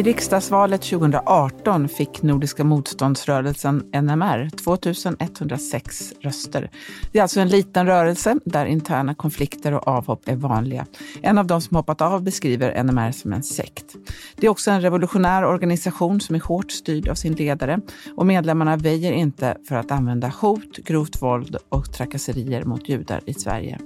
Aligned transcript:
I 0.00 0.02
riksdagsvalet 0.02 0.82
2018 0.82 1.88
fick 1.88 2.22
Nordiska 2.22 2.64
motståndsrörelsen 2.64 3.76
NMR 4.02 4.50
2106 4.50 6.12
röster. 6.20 6.70
Det 7.12 7.18
är 7.18 7.22
alltså 7.22 7.40
en 7.40 7.48
liten 7.48 7.86
rörelse 7.86 8.36
där 8.44 8.66
interna 8.66 9.14
konflikter 9.14 9.72
och 9.72 9.88
avhopp 9.88 10.28
är 10.28 10.36
vanliga. 10.36 10.86
En 11.22 11.38
av 11.38 11.46
de 11.46 11.60
som 11.60 11.76
hoppat 11.76 12.00
av 12.00 12.22
beskriver 12.22 12.82
NMR 12.82 13.12
som 13.12 13.32
en 13.32 13.42
sekt. 13.42 13.96
Det 14.36 14.46
är 14.46 14.50
också 14.50 14.70
en 14.70 14.80
revolutionär 14.80 15.44
organisation 15.44 16.20
som 16.20 16.34
är 16.34 16.40
hårt 16.40 16.72
styrd 16.72 17.08
av 17.08 17.14
sin 17.14 17.32
ledare 17.32 17.80
och 18.16 18.26
medlemmarna 18.26 18.76
väjer 18.76 19.12
inte 19.12 19.56
för 19.68 19.74
att 19.74 19.90
använda 19.90 20.28
hot, 20.28 20.76
grovt 20.76 21.22
våld 21.22 21.56
och 21.68 21.92
trakasserier 21.92 22.64
mot 22.64 22.88
judar 22.88 23.20
i 23.26 23.34
Sverige. 23.34 23.78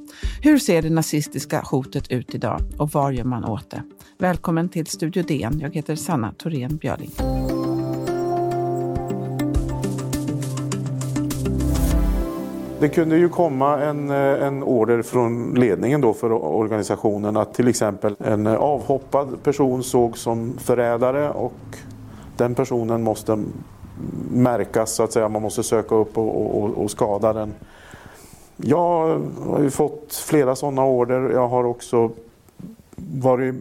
Hur 0.43 0.59
ser 0.59 0.83
det 0.83 0.91
nazistiska 0.91 1.61
hotet 1.61 2.11
ut 2.11 2.35
idag 2.35 2.61
och 2.79 2.91
vad 2.91 3.15
gör 3.15 3.25
man 3.25 3.45
åt 3.45 3.71
det? 3.71 3.83
Välkommen 4.19 4.69
till 4.69 4.87
Studio 4.87 5.23
DN. 5.23 5.61
Jag 5.61 5.75
heter 5.75 5.97
Sanna 6.05 6.33
Thorén 6.39 6.77
Björling. 6.77 7.11
Det 12.81 12.89
kunde 12.89 13.17
ju 13.17 13.29
komma 13.29 13.81
en, 13.81 14.11
eh, 14.11 14.47
en 14.47 14.63
order 14.63 15.03
från 15.03 15.55
ledningen 15.55 16.01
då 16.01 16.13
för 16.13 16.33
organisationen 16.33 17.37
att 17.37 17.55
till 17.55 17.69
exempel 17.69 18.17
en 18.19 18.47
avhoppad 18.47 19.43
person 19.43 19.83
såg 19.83 20.19
som 20.19 20.59
förrädare 20.59 21.31
och 21.31 21.77
den 22.37 22.55
personen 22.55 23.03
måste 23.03 23.45
märkas 24.31 24.95
så 24.95 25.03
att 25.03 25.13
säga. 25.13 25.29
Man 25.29 25.43
måste 25.43 25.63
söka 25.63 25.95
upp 25.95 26.19
och, 26.19 26.65
och, 26.65 26.71
och 26.71 26.91
skada 26.91 27.33
den. 27.33 27.55
Jag 28.57 29.21
har 29.49 29.61
ju 29.63 29.71
fått 29.71 30.15
flera 30.15 30.57
sådana 30.57 30.85
order. 30.85 31.31
Jag 31.31 31.49
har 31.49 31.65
också 31.65 32.11
varit 33.21 33.55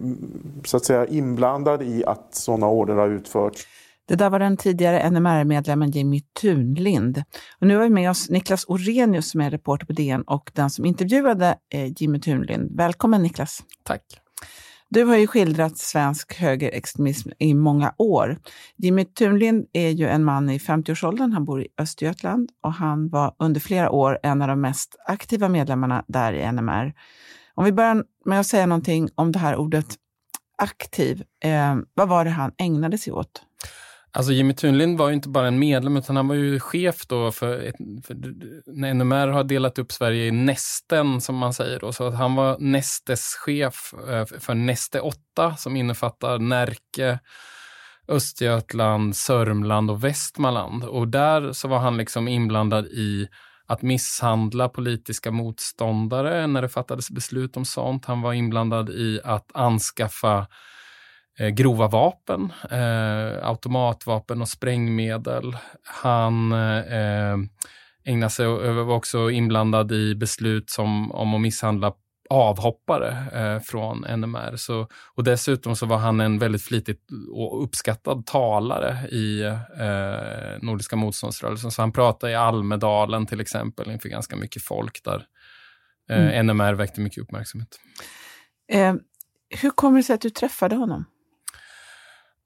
så 0.66 0.78
att 0.78 0.86
säga, 0.86 1.06
inblandad 1.08 1.84
i 1.84 2.06
att 2.06 2.36
sådana 2.36 2.68
order 2.68 2.96
har 2.96 3.10
utförts. 3.10 3.68
Det 4.06 4.16
där 4.16 4.30
var 4.30 4.40
den 4.40 4.58
tidigare 4.58 5.10
NMR-medlemmen 5.10 5.92
Jimmy 5.92 6.22
Tunlind. 6.42 7.24
Och 7.60 7.68
nu 7.68 7.76
har 7.76 7.84
vi 7.84 7.90
med 7.90 8.10
oss 8.10 8.30
Niklas 8.30 8.66
Orenius 8.68 9.30
som 9.30 9.42
är 9.42 9.52
reporter 9.52 9.86
på 9.86 9.94
DN 9.94 10.22
och 10.22 10.52
den 10.54 10.70
som 10.70 10.86
intervjuade 10.86 11.56
eh, 11.74 11.92
Jimmy 11.98 12.20
Tunlind. 12.20 12.78
Välkommen 12.78 13.22
Niklas! 13.22 13.64
Tack! 13.84 14.02
Du 14.90 15.04
har 15.04 15.18
ju 15.18 15.28
skildrat 15.28 15.78
svensk 15.78 16.34
högerextremism 16.40 17.30
i 17.40 17.54
många 17.54 17.94
år. 17.98 18.40
Jimmy 18.78 19.06
Tunlind 19.06 19.66
är 19.74 19.90
ju 19.90 20.08
en 20.08 20.24
man 20.24 20.50
i 20.50 20.58
50-årsåldern. 20.58 21.32
Han 21.32 21.46
bor 21.46 21.62
i 21.62 21.68
Östergötland 21.78 22.50
och 22.64 22.74
han 22.74 23.10
var 23.10 23.36
under 23.40 23.62
flera 23.62 23.92
år 23.92 24.20
en 24.24 24.42
av 24.42 24.48
de 24.48 24.62
mest 24.62 24.96
aktiva 25.08 25.50
medlemmarna 25.50 26.06
där 26.08 26.34
i 26.34 26.52
NMR. 26.52 26.94
Om 27.56 27.66
vi 27.66 27.72
börjar 27.72 28.04
med 28.26 28.40
att 28.40 28.48
säga 28.48 28.66
någonting 28.66 29.10
om 29.16 29.32
det 29.32 29.40
här 29.40 29.56
ordet 29.56 29.98
aktiv. 30.58 31.24
Eh, 31.44 31.76
vad 31.94 32.10
var 32.10 32.26
det 32.26 32.32
han 32.32 32.52
ägnade 32.58 32.98
sig 32.98 33.14
åt? 33.14 33.42
Alltså 34.16 34.32
Jimmy 34.32 34.54
Thunlind 34.54 34.98
var 34.98 35.08
ju 35.08 35.14
inte 35.14 35.30
bara 35.30 35.48
en 35.48 35.60
medlem, 35.60 35.98
utan 35.98 36.16
han 36.16 36.28
var 36.28 36.36
ju 36.36 36.60
chef 36.60 37.08
då 37.08 37.32
för, 37.32 37.60
ett, 37.60 37.76
för 38.08 38.16
när 38.66 38.94
NMR 38.94 39.28
har 39.28 39.44
delat 39.44 39.80
upp 39.80 39.92
Sverige 39.92 40.26
i 40.26 40.32
nästen, 40.32 41.22
som 41.22 41.36
man 41.36 41.54
säger 41.54 41.80
då. 41.80 41.94
Så 41.94 42.08
att 42.08 42.16
han 42.16 42.36
var 42.36 42.58
Nestes 42.60 43.36
chef 43.36 43.94
eh, 44.10 44.26
för 44.40 44.54
Neste 44.54 45.00
8, 45.00 45.56
som 45.58 45.76
innefattar 45.76 46.40
Närke, 46.40 47.20
Östergötland, 48.08 49.16
Sörmland 49.16 49.92
och 49.92 50.04
Västmanland. 50.04 50.84
Och 50.84 51.08
där 51.08 51.52
så 51.52 51.68
var 51.68 51.80
han 51.80 51.98
liksom 51.98 52.28
inblandad 52.28 52.86
i 52.86 53.28
att 53.74 53.82
misshandla 53.82 54.70
politiska 54.70 55.32
motståndare 55.32 56.48
när 56.48 56.62
det 56.62 56.70
fattades 56.70 57.12
beslut 57.12 57.58
om 57.58 57.66
sånt. 57.66 58.06
Han 58.06 58.22
var 58.22 58.34
inblandad 58.34 58.90
i 58.90 59.20
att 59.24 59.52
anskaffa 59.54 60.48
eh, 61.40 61.50
grova 61.50 61.88
vapen, 61.88 62.54
eh, 62.72 63.48
automatvapen 63.48 64.42
och 64.42 64.50
sprängmedel. 64.50 65.58
Han 65.84 66.52
eh, 66.52 66.78
eh 66.78 67.38
ägnade 68.06 68.30
sig, 68.30 68.48
var 68.48 68.96
också 68.96 69.32
inblandad 69.32 69.92
i 69.92 70.16
beslut 70.16 70.70
som, 70.70 71.12
om 71.12 71.34
att 71.34 71.42
misshandla 71.42 71.94
avhoppare 72.30 73.18
eh, 73.34 73.60
från 73.62 74.06
NMR. 74.20 74.56
Så, 74.56 74.88
och 75.16 75.24
dessutom 75.24 75.76
så 75.76 75.86
var 75.86 75.98
han 75.98 76.20
en 76.20 76.40
väldigt 76.40 76.62
flitigt 76.62 77.10
och 77.32 77.64
uppskattad 77.64 78.26
talare 78.26 79.08
i 79.08 79.42
eh, 79.80 80.62
Nordiska 80.62 80.96
motståndsrörelsen. 80.96 81.72
Så 81.72 81.82
han 81.82 81.92
pratade 81.92 82.32
i 82.32 82.36
Almedalen 82.36 83.26
till 83.26 83.42
exempel 83.42 83.92
inför 83.92 84.10
ganska 84.10 84.36
mycket 84.36 84.64
folk 84.64 85.04
där 85.04 85.26
eh, 86.10 86.36
mm. 86.36 86.48
NMR 86.48 86.74
väckte 86.74 87.02
mycket 87.02 87.24
uppmärksamhet. 87.24 87.80
Eh, 88.72 88.96
hur 89.62 89.70
kommer 89.70 89.98
det 89.98 90.04
sig 90.04 90.14
att 90.14 90.22
du 90.22 90.30
träffade 90.30 90.76
honom? 90.76 91.06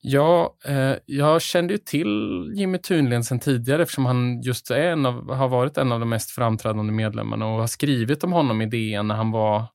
Ja, 0.01 0.57
eh, 0.65 0.93
jag 1.05 1.41
kände 1.41 1.73
ju 1.73 1.77
till 1.77 2.43
Jimmy 2.55 2.77
Thunlen 2.77 3.23
sedan 3.23 3.39
tidigare 3.39 3.81
eftersom 3.81 4.05
han 4.05 4.41
just 4.41 4.71
är 4.71 4.91
en 4.91 5.05
av, 5.05 5.33
har 5.33 5.47
varit 5.47 5.77
en 5.77 5.91
av 5.91 5.99
de 5.99 6.09
mest 6.09 6.31
framträdande 6.31 6.93
medlemmarna 6.93 7.47
och 7.47 7.59
har 7.59 7.67
skrivit 7.67 8.23
om 8.23 8.31
honom 8.31 8.61
i 8.61 8.65
DN 8.65 9.07
när 9.07 9.15
han 9.15 9.31
var 9.31 9.65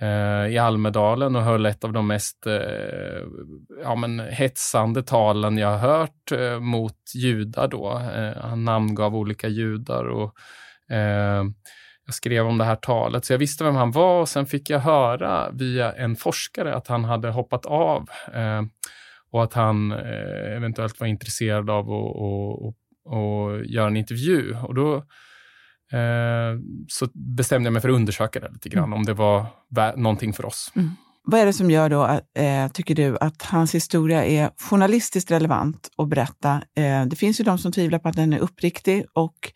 eh, 0.00 0.52
i 0.52 0.58
Almedalen 0.58 1.36
och 1.36 1.42
höll 1.42 1.66
ett 1.66 1.84
av 1.84 1.92
de 1.92 2.06
mest 2.06 2.46
eh, 2.46 3.22
ja, 3.82 3.94
men 3.94 4.20
hetsande 4.20 5.02
talen 5.02 5.58
jag 5.58 5.68
har 5.68 5.78
hört 5.78 6.32
eh, 6.32 6.60
mot 6.60 7.14
judar 7.14 7.68
då. 7.68 8.02
Eh, 8.14 8.42
han 8.42 8.64
namngav 8.64 9.16
olika 9.16 9.48
judar 9.48 10.04
och 10.04 10.34
eh, 10.94 11.44
jag 12.06 12.14
skrev 12.14 12.46
om 12.46 12.58
det 12.58 12.64
här 12.64 12.76
talet, 12.76 13.24
så 13.24 13.32
jag 13.32 13.38
visste 13.38 13.64
vem 13.64 13.74
han 13.76 13.90
var 13.90 14.20
och 14.20 14.28
sen 14.28 14.46
fick 14.46 14.70
jag 14.70 14.78
höra 14.78 15.50
via 15.50 15.92
en 15.92 16.16
forskare 16.16 16.74
att 16.74 16.88
han 16.88 17.04
hade 17.04 17.30
hoppat 17.30 17.66
av 17.66 18.08
eh, 18.34 18.62
och 19.30 19.44
att 19.44 19.54
han 19.54 19.92
eh, 19.92 20.56
eventuellt 20.56 21.00
var 21.00 21.06
intresserad 21.06 21.70
av 21.70 21.90
att 21.90 23.66
göra 23.66 23.86
en 23.86 23.96
intervju. 23.96 24.54
Och 24.54 24.74
då 24.74 24.96
eh, 25.92 26.58
så 26.88 27.06
bestämde 27.14 27.66
jag 27.66 27.72
mig 27.72 27.82
för 27.82 27.88
att 27.88 27.94
undersöka 27.94 28.40
det 28.40 28.50
lite 28.52 28.68
grann, 28.68 28.84
mm. 28.84 28.98
om 28.98 29.04
det 29.04 29.14
var 29.14 29.46
någonting 29.96 30.32
för 30.32 30.46
oss. 30.46 30.72
Mm. 30.76 30.90
Vad 31.24 31.40
är 31.40 31.46
det 31.46 31.52
som 31.52 31.70
gör 31.70 31.90
då, 31.90 32.20
eh, 32.42 32.68
tycker 32.68 32.94
du, 32.94 33.18
att 33.20 33.42
hans 33.42 33.74
historia 33.74 34.24
är 34.24 34.50
journalistiskt 34.70 35.30
relevant 35.30 35.88
att 35.96 36.08
berätta? 36.08 36.62
Det 37.06 37.16
finns 37.16 37.40
ju 37.40 37.44
de 37.44 37.58
som 37.58 37.72
tvivlar 37.72 37.98
på 37.98 38.08
att 38.08 38.16
den 38.16 38.32
är 38.32 38.38
uppriktig 38.38 39.04
och 39.12 39.52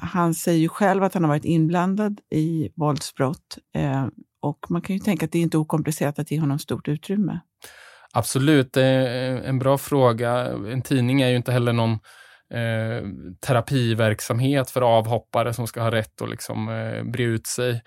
han 0.00 0.34
säger 0.34 0.58
ju 0.58 0.68
själv 0.68 1.02
att 1.02 1.14
han 1.14 1.24
har 1.24 1.28
varit 1.28 1.44
inblandad 1.44 2.20
i 2.34 2.68
våldsbrott. 2.76 3.58
Och 4.42 4.66
man 4.68 4.82
kan 4.82 4.96
ju 4.96 5.00
tänka 5.00 5.26
att 5.26 5.32
det 5.32 5.38
är 5.38 5.42
inte 5.42 5.58
okomplicerat 5.58 6.18
att 6.18 6.30
ge 6.30 6.40
honom 6.40 6.58
stort 6.58 6.88
utrymme. 6.88 7.40
Absolut, 8.14 8.72
det 8.72 8.82
är 8.84 9.34
eh, 9.36 9.48
en 9.48 9.58
bra 9.58 9.78
fråga. 9.78 10.30
En 10.72 10.82
tidning 10.82 11.20
är 11.22 11.28
ju 11.28 11.36
inte 11.36 11.52
heller 11.52 11.72
någon 11.72 11.92
eh, 12.54 13.08
terapiverksamhet 13.46 14.70
för 14.70 14.82
avhoppare 14.82 15.54
som 15.54 15.66
ska 15.66 15.82
ha 15.82 15.90
rätt 15.90 16.22
att 16.22 16.30
liksom, 16.30 16.68
eh, 16.68 17.02
bre 17.04 17.22
ut 17.22 17.46
sig. 17.46 17.82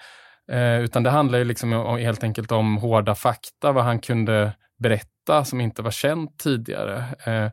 Eh, 0.51 0.79
utan 0.79 1.03
det 1.03 1.09
handlar 1.09 1.39
ju 1.39 1.45
liksom 1.45 1.73
om, 1.73 1.97
helt 1.97 2.23
enkelt 2.23 2.51
om 2.51 2.78
hårda 2.78 3.16
fakta, 3.16 3.72
vad 3.72 3.84
han 3.84 4.00
kunde 4.00 4.51
berätta 4.79 5.45
som 5.45 5.61
inte 5.61 5.81
var 5.81 5.91
känt 5.91 6.40
tidigare. 6.40 7.05
Eh, 7.25 7.51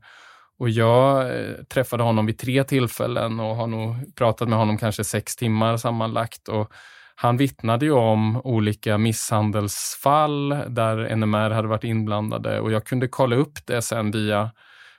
och 0.59 0.71
jag 0.71 1.21
eh, 1.39 1.55
träffade 1.75 2.03
honom 2.03 2.27
vid 2.27 2.39
tre 2.39 2.65
tillfällen 2.65 3.41
och 3.41 3.57
har 3.57 3.67
nog 3.67 4.17
pratat 4.17 4.49
med 4.49 4.59
honom 4.59 4.79
kanske 4.79 5.05
sex 5.05 5.37
timmar 5.37 5.77
sammanlagt. 5.77 6.49
Och 6.49 6.73
han 7.23 7.37
vittnade 7.37 7.85
ju 7.85 7.93
om 7.93 8.41
olika 8.45 8.99
misshandelsfall 8.99 10.49
där 10.49 11.17
NMR 11.17 11.51
hade 11.51 11.69
varit 11.69 11.85
inblandade 11.85 12.61
och 12.61 12.73
jag 12.73 12.85
kunde 12.85 13.09
kolla 13.09 13.37
upp 13.37 13.67
det 13.67 13.83
sen 13.83 14.11
via 14.11 14.51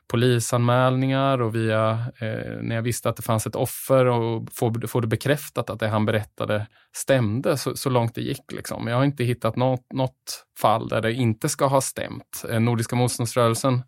polisanmälningar 0.07 1.41
och 1.41 1.56
via 1.56 1.89
eh, 2.19 2.62
när 2.62 2.75
jag 2.75 2.81
visste 2.81 3.09
att 3.09 3.15
det 3.15 3.21
fanns 3.21 3.47
ett 3.47 3.56
offer 3.56 4.06
och 4.06 4.47
få, 4.51 4.73
få 4.88 5.00
det 5.00 5.07
bekräftat 5.07 5.69
att 5.69 5.79
det 5.79 5.88
han 5.88 6.06
berättade 6.06 6.68
stämde 6.95 7.57
så, 7.57 7.75
så 7.75 7.89
långt 7.89 8.15
det 8.15 8.21
gick. 8.21 8.51
Liksom. 8.51 8.88
Jag 8.88 8.95
har 8.95 9.03
inte 9.03 9.24
hittat 9.24 9.56
något, 9.56 9.94
något 9.94 10.45
fall 10.59 10.88
där 10.88 11.01
det 11.01 11.13
inte 11.13 11.50
ska 11.50 11.65
ha 11.65 11.81
stämt. 11.81 12.45
Eh, 12.50 12.59
Nordiska 12.59 12.95
motståndsrörelsen 12.95 13.83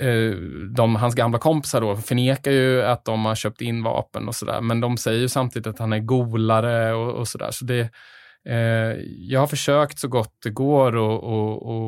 Eh, 0.00 0.36
de, 0.76 0.96
hans 0.96 1.14
gamla 1.14 1.38
kompisar 1.38 1.80
då 1.80 1.96
förnekar 1.96 2.50
ju 2.50 2.82
att 2.82 3.04
de 3.04 3.24
har 3.24 3.34
köpt 3.34 3.60
in 3.60 3.82
vapen 3.82 4.28
och 4.28 4.34
sådär, 4.34 4.60
men 4.60 4.80
de 4.80 4.96
säger 4.96 5.20
ju 5.20 5.28
samtidigt 5.28 5.66
att 5.66 5.78
han 5.78 5.92
är 5.92 5.98
golare 5.98 6.94
och, 6.94 7.12
och 7.12 7.28
sådär. 7.28 7.50
Så 7.50 7.64
det, 7.64 7.90
eh, 8.48 8.98
jag 9.18 9.40
har 9.40 9.46
försökt 9.46 9.98
så 9.98 10.08
gott 10.08 10.34
det 10.42 10.50
går 10.50 10.96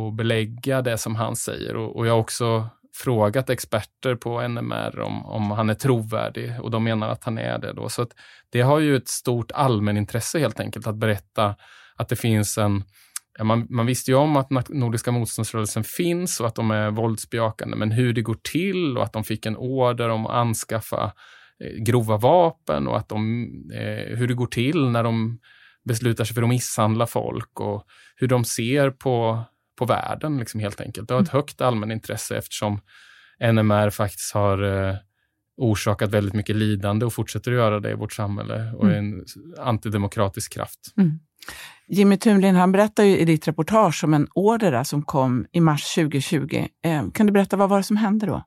att 0.08 0.16
belägga 0.16 0.82
det 0.82 0.98
som 0.98 1.14
han 1.14 1.37
säger 1.37 1.76
och, 1.76 1.96
och, 1.96 2.06
jag 2.06 2.12
har 2.12 2.20
också 2.20 2.69
frågat 2.96 3.50
experter 3.50 4.14
på 4.14 4.48
NMR 4.48 5.00
om, 5.00 5.26
om 5.26 5.50
han 5.50 5.70
är 5.70 5.75
trovärdig 5.75 6.52
och 6.60 6.70
de 6.70 6.84
menar 6.84 7.08
att 7.08 7.25
han 7.25 7.38
är 7.38 7.58
det. 7.58 7.72
Då. 7.72 7.88
Så 7.88 8.06
det 8.50 8.60
har 8.60 8.78
ju 8.78 8.96
ett 8.96 9.08
stort 9.08 9.52
allmänintresse 9.52 10.38
helt 10.38 10.60
enkelt 10.60 10.87
att 10.87 10.96
berätta 10.96 11.54
att 11.96 12.08
det 12.08 12.16
finns 12.16 12.58
en 12.58 12.84
man, 13.44 13.67
man, 13.71 13.87
visste 13.87 14.11
ju 14.11 14.17
om 14.17 14.37
att 14.37 14.69
Nordiska 14.69 15.12
motståndsrörelsen 15.12 15.85
finns 15.85 16.41
och 16.41 16.47
att 16.47 16.55
de 16.55 16.71
är 16.71 16.91
våldsbejakande, 16.91 17.77
men 17.77 17.91
hur 17.91 18.12
det 18.12 18.23
går 18.23 18.37
till 18.53 18.99
och 18.99 19.05
att 19.05 19.12
de 19.12 19.25
fick 19.25 19.47
en 19.47 19.56
order 19.56 20.09
om 20.09 20.27
att 20.27 20.35
anskaffa 20.35 21.12
eh, 21.65 21.83
grova 21.83 22.17
vapen 22.17 22.88
och 22.88 22.97
att 22.97 23.09
de, 23.09 23.44
eh, 23.75 24.17
hur 24.17 24.29
det 24.29 24.35
går 24.35 24.47
till 24.47 24.88
när 24.88 25.03
de 25.03 25.38
beslutar 25.85 26.25
sig 26.25 26.35
för 26.35 26.43
att 26.43 26.49
misshandla 26.49 27.06
folk 27.06 27.61
och 27.61 27.87
hur 28.17 28.29
de 28.29 28.44
ser 28.44 28.91
på, 28.91 29.44
på 29.79 29.85
världen 29.85 30.39
liksom 30.39 30.61
helt 30.61 30.81
enkelt. 30.81 31.09
Det 31.09 31.15
har 31.15 31.23
ett 31.23 31.32
mm. 31.32 31.39
högt 31.39 31.61
allmänintresse 31.61 32.37
eftersom 32.37 32.81
NMR 33.53 33.91
faktiskt 33.91 34.35
har 34.35 34.62
eh, 34.62 34.94
orsakat 35.56 36.11
väldigt 36.11 36.35
mycket 36.35 36.56
lidande 36.56 37.06
och 37.06 37.12
fortsätter 37.12 37.50
att 37.50 37.56
göra 37.56 37.81
det 37.81 37.91
i 37.91 37.94
vårt 37.94 38.12
samhälle 38.12 38.73
och 38.76 38.88
är 38.88 38.99
mm. 38.99 39.14
en 39.14 39.25
antidemokratisk 39.58 40.53
kraft. 40.53 40.81
Mm. 40.97 41.19
Jimmy 41.88 42.17
Thunlind 42.17 42.58
han 42.58 42.73
berättar 42.73 43.05
ju 43.05 43.19
i 43.19 43.25
ditt 43.25 43.49
reportage 43.49 44.05
om 44.05 44.14
en 44.14 44.29
order 44.35 44.85
som 44.85 45.03
kom 45.03 45.47
i 45.53 45.61
mars 45.61 45.94
2020. 45.94 46.67
Eh, 46.85 47.11
kan 47.14 47.26
du 47.26 47.32
berätta 47.32 47.56
vad 47.56 47.69
var 47.69 47.76
det 47.76 47.82
som 47.82 47.97
hände 47.97 48.26
då? 48.26 48.43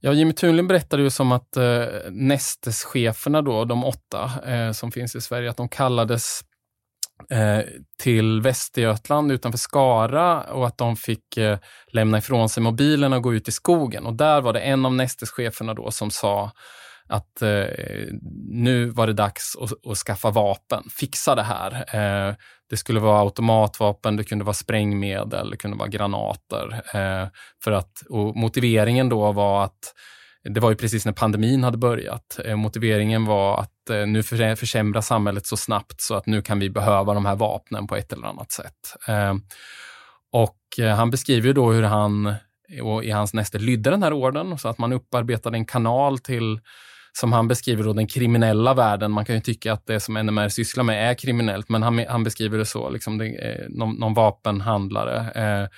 Ja, 0.00 0.12
Jimmy 0.12 0.32
Thunlind 0.32 0.68
berättade 0.68 1.02
ju 1.02 1.10
som 1.10 1.32
att 1.32 1.56
eh, 1.56 1.84
Nestescheferna, 2.10 3.42
då, 3.42 3.64
de 3.64 3.84
åtta 3.84 4.30
eh, 4.46 4.72
som 4.72 4.92
finns 4.92 5.16
i 5.16 5.20
Sverige, 5.20 5.50
att 5.50 5.56
de 5.56 5.68
kallades 5.68 6.40
Eh, 7.30 7.60
till 7.98 8.40
Västergötland 8.40 9.32
utanför 9.32 9.58
Skara 9.58 10.42
och 10.42 10.66
att 10.66 10.78
de 10.78 10.96
fick 10.96 11.36
eh, 11.36 11.58
lämna 11.92 12.18
ifrån 12.18 12.48
sig 12.48 12.62
mobilen 12.62 13.12
och 13.12 13.22
gå 13.22 13.34
ut 13.34 13.48
i 13.48 13.52
skogen. 13.52 14.06
Och 14.06 14.14
där 14.14 14.40
var 14.40 14.52
det 14.52 14.60
en 14.60 14.86
av 14.86 14.94
Nestescheferna 14.94 15.74
då 15.74 15.90
som 15.90 16.10
sa 16.10 16.52
att 17.08 17.42
eh, 17.42 17.66
nu 18.48 18.86
var 18.86 19.06
det 19.06 19.12
dags 19.12 19.56
att, 19.60 19.90
att, 19.90 19.98
skaffa 19.98 20.30
vapen, 20.30 20.82
fixa 20.90 21.34
det 21.34 21.42
här. 21.42 21.72
Eh, 21.72 22.34
det 22.70 22.76
skulle 22.76 23.00
vara 23.00 23.20
automatvapen, 23.20 24.16
det 24.16 24.24
kunde 24.24 24.44
vara 24.44 24.54
sprängmedel, 24.54 25.50
det 25.50 25.56
kunde 25.56 25.76
vara 25.76 25.88
granater. 25.88 26.82
Eh, 26.94 27.28
för 27.64 27.72
att, 27.72 28.02
och 28.08 28.36
motiveringen 28.36 29.08
då 29.08 29.32
var 29.32 29.64
att 29.64 29.94
det 30.44 30.60
var 30.60 30.70
ju 30.70 30.76
precis 30.76 31.06
när 31.06 31.12
pandemin 31.12 31.64
hade 31.64 31.78
börjat. 31.78 32.40
Eh, 32.44 32.56
motiveringen 32.56 33.24
var 33.24 33.60
att 33.60 33.90
eh, 33.90 34.06
nu 34.06 34.22
försämras 34.56 35.06
samhället 35.06 35.46
så 35.46 35.56
snabbt 35.56 36.00
så 36.00 36.14
att 36.14 36.26
nu 36.26 36.42
kan 36.42 36.58
vi 36.58 36.70
behöva 36.70 37.14
de 37.14 37.26
här 37.26 37.36
vapnen 37.36 37.86
på 37.86 37.96
ett 37.96 38.12
eller 38.12 38.26
annat 38.26 38.52
sätt. 38.52 38.96
Eh, 39.08 39.34
och 40.32 40.58
han 40.96 41.10
beskriver 41.10 41.52
då 41.52 41.72
hur 41.72 41.82
han 41.82 42.34
och 42.82 43.04
i 43.04 43.10
hans 43.10 43.34
näste 43.34 43.58
lydde 43.58 43.90
den 43.90 44.02
här 44.02 44.12
orden 44.12 44.58
så 44.58 44.68
att 44.68 44.78
man 44.78 44.92
upparbetade 44.92 45.56
en 45.56 45.66
kanal 45.66 46.18
till 46.18 46.60
som 47.12 47.32
han 47.32 47.48
beskriver 47.48 47.84
då 47.84 47.92
den 47.92 48.06
kriminella 48.06 48.74
världen. 48.74 49.10
Man 49.10 49.24
kan 49.24 49.34
ju 49.34 49.40
tycka 49.40 49.72
att 49.72 49.86
det 49.86 50.00
som 50.00 50.14
NMR 50.14 50.48
sysslar 50.48 50.84
med 50.84 51.10
är 51.10 51.14
kriminellt, 51.14 51.68
men 51.68 51.82
han, 51.82 52.04
han 52.08 52.24
beskriver 52.24 52.58
det 52.58 52.66
så, 52.66 52.90
liksom 52.90 53.18
det, 53.18 53.26
eh, 53.26 53.68
någon, 53.68 53.94
någon 53.94 54.14
vapenhandlare. 54.14 55.30
Eh, 55.30 55.68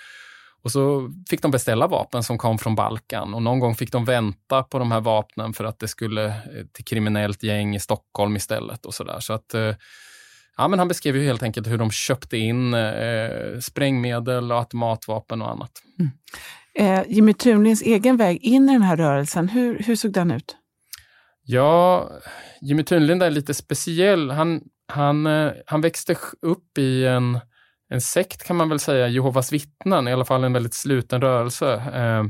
och 0.64 0.72
så 0.72 1.10
fick 1.30 1.42
de 1.42 1.50
beställa 1.50 1.86
vapen 1.86 2.22
som 2.22 2.38
kom 2.38 2.58
från 2.58 2.74
Balkan 2.74 3.34
och 3.34 3.42
någon 3.42 3.60
gång 3.60 3.74
fick 3.74 3.92
de 3.92 4.04
vänta 4.04 4.62
på 4.62 4.78
de 4.78 4.92
här 4.92 5.00
vapnen 5.00 5.52
för 5.52 5.64
att 5.64 5.78
det 5.78 5.88
skulle 5.88 6.26
eh, 6.26 6.34
till 6.72 6.84
kriminellt 6.84 7.42
gäng 7.42 7.76
i 7.76 7.80
Stockholm 7.80 8.36
istället 8.36 8.86
och 8.86 8.94
sådär. 8.94 9.20
Så 9.20 9.32
att 9.32 9.54
eh, 9.54 9.74
Ja, 10.56 10.68
men 10.68 10.78
han 10.78 10.88
beskrev 10.88 11.16
ju 11.16 11.24
helt 11.24 11.42
enkelt 11.42 11.66
hur 11.66 11.78
de 11.78 11.90
köpte 11.90 12.36
in 12.36 12.74
eh, 12.74 13.58
sprängmedel, 13.60 14.52
och 14.52 14.58
automatvapen 14.58 15.42
och 15.42 15.50
annat. 15.50 15.70
Mm. 15.98 16.12
Eh, 16.74 17.04
Jimmy 17.08 17.34
Thunlinds 17.34 17.82
egen 17.82 18.16
väg 18.16 18.38
in 18.42 18.68
i 18.68 18.72
den 18.72 18.82
här 18.82 18.96
rörelsen, 18.96 19.48
hur, 19.48 19.78
hur 19.78 19.96
såg 19.96 20.12
den 20.12 20.30
ut? 20.30 20.56
Ja, 21.42 22.10
Jimmy 22.60 22.82
Thunlind 22.82 23.22
är 23.22 23.30
lite 23.30 23.54
speciell. 23.54 24.30
Han, 24.30 24.60
han, 24.92 25.26
eh, 25.26 25.52
han 25.66 25.80
växte 25.80 26.16
upp 26.42 26.78
i 26.78 27.06
en, 27.06 27.40
en 27.90 28.00
sekt 28.00 28.44
kan 28.44 28.56
man 28.56 28.68
väl 28.68 28.78
säga, 28.78 29.08
Jehovas 29.08 29.52
vittnen, 29.52 30.08
i 30.08 30.12
alla 30.12 30.24
fall 30.24 30.44
en 30.44 30.52
väldigt 30.52 30.74
sluten 30.74 31.20
rörelse. 31.20 31.74
Eh, 31.94 32.24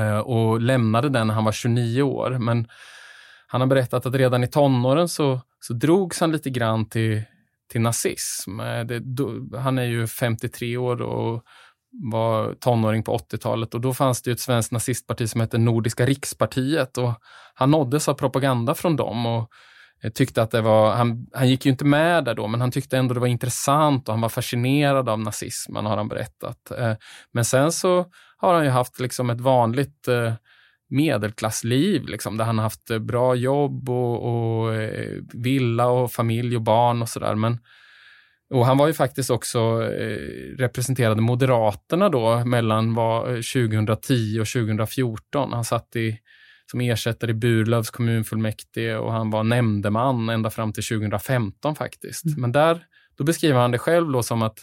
eh, 0.00 0.18
och 0.18 0.60
lämnade 0.60 1.08
den 1.08 1.26
när 1.26 1.34
han 1.34 1.44
var 1.44 1.52
29 1.52 2.02
år. 2.02 2.30
Men 2.30 2.68
han 3.46 3.60
har 3.60 3.68
berättat 3.68 4.06
att 4.06 4.14
redan 4.14 4.44
i 4.44 4.48
tonåren 4.48 5.08
så, 5.08 5.40
så 5.60 5.72
drogs 5.72 6.20
han 6.20 6.32
lite 6.32 6.50
grann 6.50 6.88
till, 6.88 7.22
till 7.72 7.80
nazism. 7.80 8.60
Eh, 8.60 8.84
det, 8.84 8.98
då, 8.98 9.58
han 9.58 9.78
är 9.78 9.84
ju 9.84 10.06
53 10.06 10.76
år 10.76 11.02
och 11.02 11.44
var 11.92 12.54
tonåring 12.54 13.02
på 13.02 13.16
80-talet 13.16 13.74
och 13.74 13.80
då 13.80 13.94
fanns 13.94 14.22
det 14.22 14.30
ett 14.30 14.40
svenskt 14.40 14.72
nazistparti 14.72 15.28
som 15.28 15.40
hette 15.40 15.58
Nordiska 15.58 16.06
rikspartiet 16.06 16.98
och 16.98 17.12
han 17.54 17.70
nåddes 17.70 18.08
av 18.08 18.14
propaganda 18.14 18.74
från 18.74 18.96
dem 18.96 19.26
och 19.26 19.50
tyckte 20.14 20.42
att 20.42 20.50
det 20.50 20.60
var, 20.60 20.94
han, 20.94 21.26
han 21.32 21.48
gick 21.48 21.66
ju 21.66 21.70
inte 21.70 21.84
med 21.84 22.24
där 22.24 22.34
då, 22.34 22.46
men 22.46 22.60
han 22.60 22.70
tyckte 22.70 22.98
ändå 22.98 23.14
det 23.14 23.20
var 23.20 23.26
intressant 23.26 24.08
och 24.08 24.14
han 24.14 24.20
var 24.20 24.28
fascinerad 24.28 25.08
av 25.08 25.20
nazismen 25.20 25.86
har 25.86 25.96
han 25.96 26.08
berättat. 26.08 26.70
Eh, 26.70 26.94
men 27.32 27.44
sen 27.44 27.72
så 27.72 28.06
har 28.36 28.54
han 28.54 28.64
ju 28.64 28.70
haft 28.70 29.00
liksom 29.00 29.30
ett 29.30 29.40
vanligt 29.40 30.08
eh, 30.08 30.32
medelklassliv, 30.90 32.08
liksom, 32.08 32.36
där 32.36 32.44
han 32.44 32.58
haft 32.58 32.90
eh, 32.90 32.98
bra 32.98 33.34
jobb 33.34 33.90
och, 33.90 34.22
och 34.22 34.74
villa 35.32 35.86
och 35.86 36.12
familj 36.12 36.56
och 36.56 36.62
barn 36.62 37.02
och 37.02 37.08
sådär. 37.08 37.34
Men 37.34 37.58
och 38.50 38.66
han 38.66 38.78
var 38.78 38.86
ju 38.86 38.92
faktiskt 38.92 39.30
också 39.30 39.58
eh, 39.82 40.56
representerade 40.58 41.20
Moderaterna 41.20 42.08
då 42.08 42.44
mellan 42.44 42.94
var, 42.94 43.26
2010 43.26 44.40
och 44.40 44.46
2014. 44.46 45.52
Han 45.52 45.64
satt 45.64 45.96
i, 45.96 46.18
som 46.70 46.80
ersättare 46.80 47.30
i 47.30 47.34
Burlövs 47.34 47.90
kommunfullmäktige 47.90 48.96
och 48.96 49.12
han 49.12 49.30
var 49.30 49.44
nämndeman 49.44 50.28
ända 50.28 50.50
fram 50.50 50.72
till 50.72 50.84
2015 50.84 51.74
faktiskt. 51.74 52.24
Mm. 52.24 52.40
Men 52.40 52.52
där, 52.52 52.84
då 53.18 53.24
beskriver 53.24 53.60
han 53.60 53.70
det 53.70 53.78
själv 53.78 54.12
då 54.12 54.22
som 54.22 54.42
att 54.42 54.58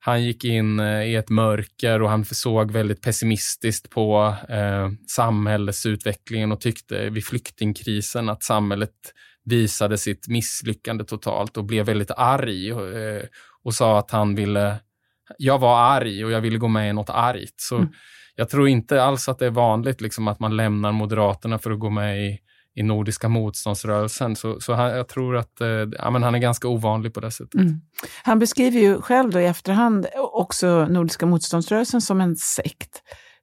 han 0.00 0.24
gick 0.24 0.44
in 0.44 0.80
eh, 0.80 1.02
i 1.02 1.14
ett 1.14 1.30
mörker 1.30 2.02
och 2.02 2.10
han 2.10 2.24
såg 2.24 2.70
väldigt 2.70 3.02
pessimistiskt 3.02 3.90
på 3.90 4.34
eh, 4.48 4.90
samhällsutvecklingen 5.08 6.52
och 6.52 6.60
tyckte 6.60 7.10
vid 7.10 7.24
flyktingkrisen 7.24 8.28
att 8.28 8.42
samhället 8.42 9.14
visade 9.44 9.98
sitt 9.98 10.28
misslyckande 10.28 11.04
totalt 11.04 11.56
och 11.56 11.64
blev 11.64 11.86
väldigt 11.86 12.10
arg 12.10 12.72
och, 12.72 12.98
eh, 12.98 13.22
och 13.62 13.74
sa 13.74 13.98
att 13.98 14.10
han 14.10 14.34
ville... 14.34 14.76
Jag 15.38 15.58
var 15.58 15.78
arg 15.78 16.24
och 16.24 16.30
jag 16.30 16.40
ville 16.40 16.58
gå 16.58 16.68
med 16.68 16.90
i 16.90 16.92
något 16.92 17.10
argt. 17.10 17.54
Så 17.56 17.76
mm 17.76 17.88
jag 18.38 18.48
tror 18.48 18.68
inte 18.68 19.02
alls 19.02 19.28
att 19.28 19.38
det 19.38 19.46
är 19.46 19.50
vanligt 19.50 20.00
liksom, 20.00 20.28
att 20.28 20.40
man 20.40 20.56
lämnar 20.56 20.92
Moderaterna 20.92 21.58
för 21.58 21.70
att 21.70 21.78
gå 21.78 21.90
med 21.90 22.26
i, 22.26 22.38
i 22.74 22.82
Nordiska 22.82 23.28
motståndsrörelsen. 23.28 24.36
Så, 24.36 24.60
så 24.60 24.72
han, 24.72 24.90
jag 24.90 25.08
tror 25.08 25.36
att 25.36 25.60
eh, 25.60 25.68
ja, 25.98 26.10
men 26.10 26.22
han 26.22 26.34
är 26.34 26.38
ganska 26.38 26.68
ovanlig 26.68 27.14
på 27.14 27.20
det 27.20 27.30
sättet. 27.30 27.54
Mm. 27.54 27.80
Han 28.22 28.38
beskriver 28.38 28.80
ju 28.80 29.00
själv 29.00 29.30
då 29.30 29.40
i 29.40 29.46
efterhand 29.46 30.06
också 30.16 30.86
Nordiska 30.86 31.26
motståndsrörelsen 31.26 32.00
som 32.00 32.20
en 32.20 32.36
sekt. 32.36 33.02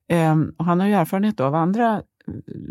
Ehm, 0.10 0.54
och 0.58 0.66
han 0.66 0.80
har 0.80 0.88
ju 0.88 0.94
erfarenhet 0.94 1.40
av 1.40 1.56
andra 1.56 1.96
eh, 1.96 2.02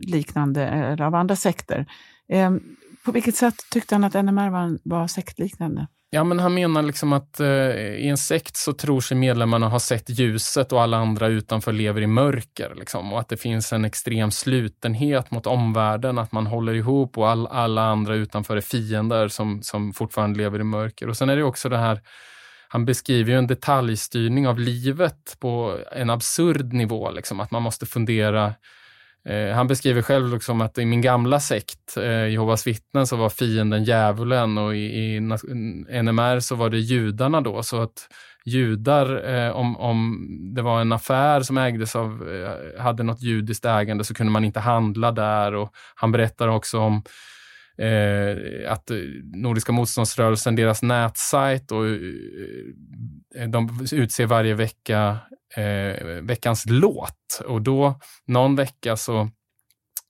liknande, 0.02 0.66
eller 0.66 1.04
av 1.04 1.14
andra 1.14 1.37
sekter. 1.37 1.87
Ehm, 2.28 2.60
på 3.04 3.12
vilket 3.12 3.37
sätt 3.37 3.56
tyckte 3.70 3.94
han 3.94 4.04
att 4.04 4.14
NMR 4.14 4.50
var, 4.50 4.78
var 4.82 5.06
sektliknande? 5.06 5.87
Ja, 6.14 6.25
men 6.25 6.38
han 6.38 6.54
menar 6.54 6.83
liksom 6.83 7.12
att 7.12 7.40
eh, 7.40 7.47
i 7.76 8.09
en 8.09 8.16
sekt 8.16 8.56
så 8.56 8.73
tror 8.73 9.00
sig 9.00 9.16
medlemmarna 9.16 9.68
ha 9.68 9.80
sett 9.80 10.11
ljuset 10.11 10.73
och 10.73 10.83
alla 10.83 10.97
andra 10.97 11.26
utanför 11.28 11.73
lever 11.73 12.02
i 12.02 12.06
mörker. 12.06 12.75
Liksom, 12.75 13.12
och 13.12 13.21
att 13.21 13.28
det 13.28 13.37
finns 13.37 13.73
en 13.73 13.85
extrem 13.85 14.30
slutenhet 14.30 15.30
mot 15.30 15.47
omvärlden, 15.47 16.18
att 16.18 16.33
man 16.33 16.47
håller 16.47 16.75
ihop 16.75 17.18
och 17.18 17.28
all, 17.28 17.47
alla 17.47 17.83
andra 17.83 18.14
utanför 18.14 18.56
är 18.56 18.61
fiender 18.61 19.28
som, 19.28 19.62
som 19.62 19.92
fortfarande 19.92 20.38
lever 20.38 20.61
i 20.61 20.64
mörker. 20.64 21.09
Och 21.09 21.16
sen 21.16 21.28
är 21.28 21.37
det 21.37 21.42
också 21.42 21.68
det 21.68 21.78
här 21.78 22.00
han 22.68 22.85
beskriver 22.85 23.33
ju 23.33 23.38
en 23.38 23.47
detaljstyrning 23.47 24.49
av 24.49 24.59
livet 24.59 25.37
på 25.40 25.78
en 25.92 26.11
absurd 26.11 26.73
nivå, 26.73 27.11
liksom, 27.11 27.40
att 27.40 27.50
man 27.50 27.62
måste 27.62 27.87
fundera 27.87 28.54
Eh, 29.28 29.54
han 29.54 29.66
beskriver 29.66 30.02
själv 30.02 30.35
liksom 30.35 30.61
att 30.61 30.78
i 30.78 30.85
min 30.85 31.00
gamla 31.00 31.40
sekt, 31.40 31.97
eh, 31.97 32.28
Jehovas 32.28 32.66
vittnen, 32.66 33.07
så 33.07 33.16
var 33.16 33.28
fienden 33.28 33.85
djävulen 33.85 34.59
och 34.59 34.76
i, 34.76 34.78
i 34.78 35.21
NMR 36.02 36.40
så 36.40 36.54
var 36.54 36.71
det 36.71 36.78
judarna 36.78 37.40
då. 37.40 37.62
Så 37.62 37.83
att 37.83 38.09
judar, 38.45 39.35
eh, 39.35 39.50
om, 39.50 39.76
om 39.76 40.28
det 40.54 40.62
var 40.62 40.81
en 40.81 40.93
affär 40.93 41.40
som 41.40 41.59
ägdes 41.59 41.97
av, 41.97 42.28
eh, 42.28 42.83
hade 42.83 43.02
något 43.02 43.23
judiskt 43.23 43.64
ägande 43.64 44.04
så 44.04 44.14
kunde 44.14 44.33
man 44.33 44.45
inte 44.45 44.61
handla 44.61 45.12
där. 45.12 45.54
Och 45.54 45.71
han 45.95 46.12
berättar 46.12 46.49
också 46.49 46.78
om 46.78 47.02
eh, 47.78 48.73
att 48.73 48.90
eh, 48.90 48.97
Nordiska 49.35 49.73
motståndsrörelsen, 49.73 50.57
deras 50.57 50.83
nätsajt, 50.83 51.73
och, 51.73 51.87
eh, 51.87 51.93
eh, 53.37 53.49
de 53.49 53.87
utser 53.93 54.26
varje 54.26 54.54
vecka 54.54 55.19
eh, 55.57 56.04
veckans 56.23 56.64
låt. 56.66 57.43
Och 57.47 57.62
då, 57.62 58.00
någon 58.26 58.57
vecka 58.57 58.97
så, 58.97 59.21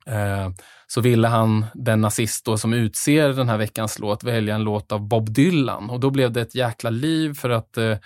eh, 0.07 0.51
så 0.87 1.01
ville 1.01 1.29
han, 1.29 1.67
den 1.75 2.01
nazist 2.01 2.45
då, 2.45 2.59
som 2.59 2.73
utser 2.73 3.29
den 3.29 3.49
här 3.49 3.59
veckans 3.59 3.99
låt, 3.99 4.25
välja 4.25 4.55
en 4.55 4.65
låt 4.65 4.93
av 4.93 5.09
Bob 5.09 5.33
Dylan. 5.33 5.91
Och 5.91 6.01
då 6.01 6.11
blev 6.11 6.33
det 6.33 6.41
ett 6.41 6.55
jäkla 6.55 6.91
liv 6.91 7.35
för 7.35 7.51
att 7.51 7.77
eh, 7.77 7.97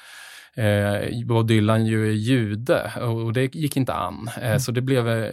eh, 0.58 1.26
Bob 1.26 1.46
Dylan 1.46 1.86
ju 1.86 2.08
är 2.08 2.12
jude 2.12 2.92
och 3.00 3.32
det 3.32 3.54
gick 3.54 3.76
inte 3.76 3.92
an. 3.92 4.30
Eh, 4.36 4.46
mm. 4.46 4.60
Så 4.60 4.72
det 4.72 4.80
blev, 4.80 5.08
eh, 5.08 5.32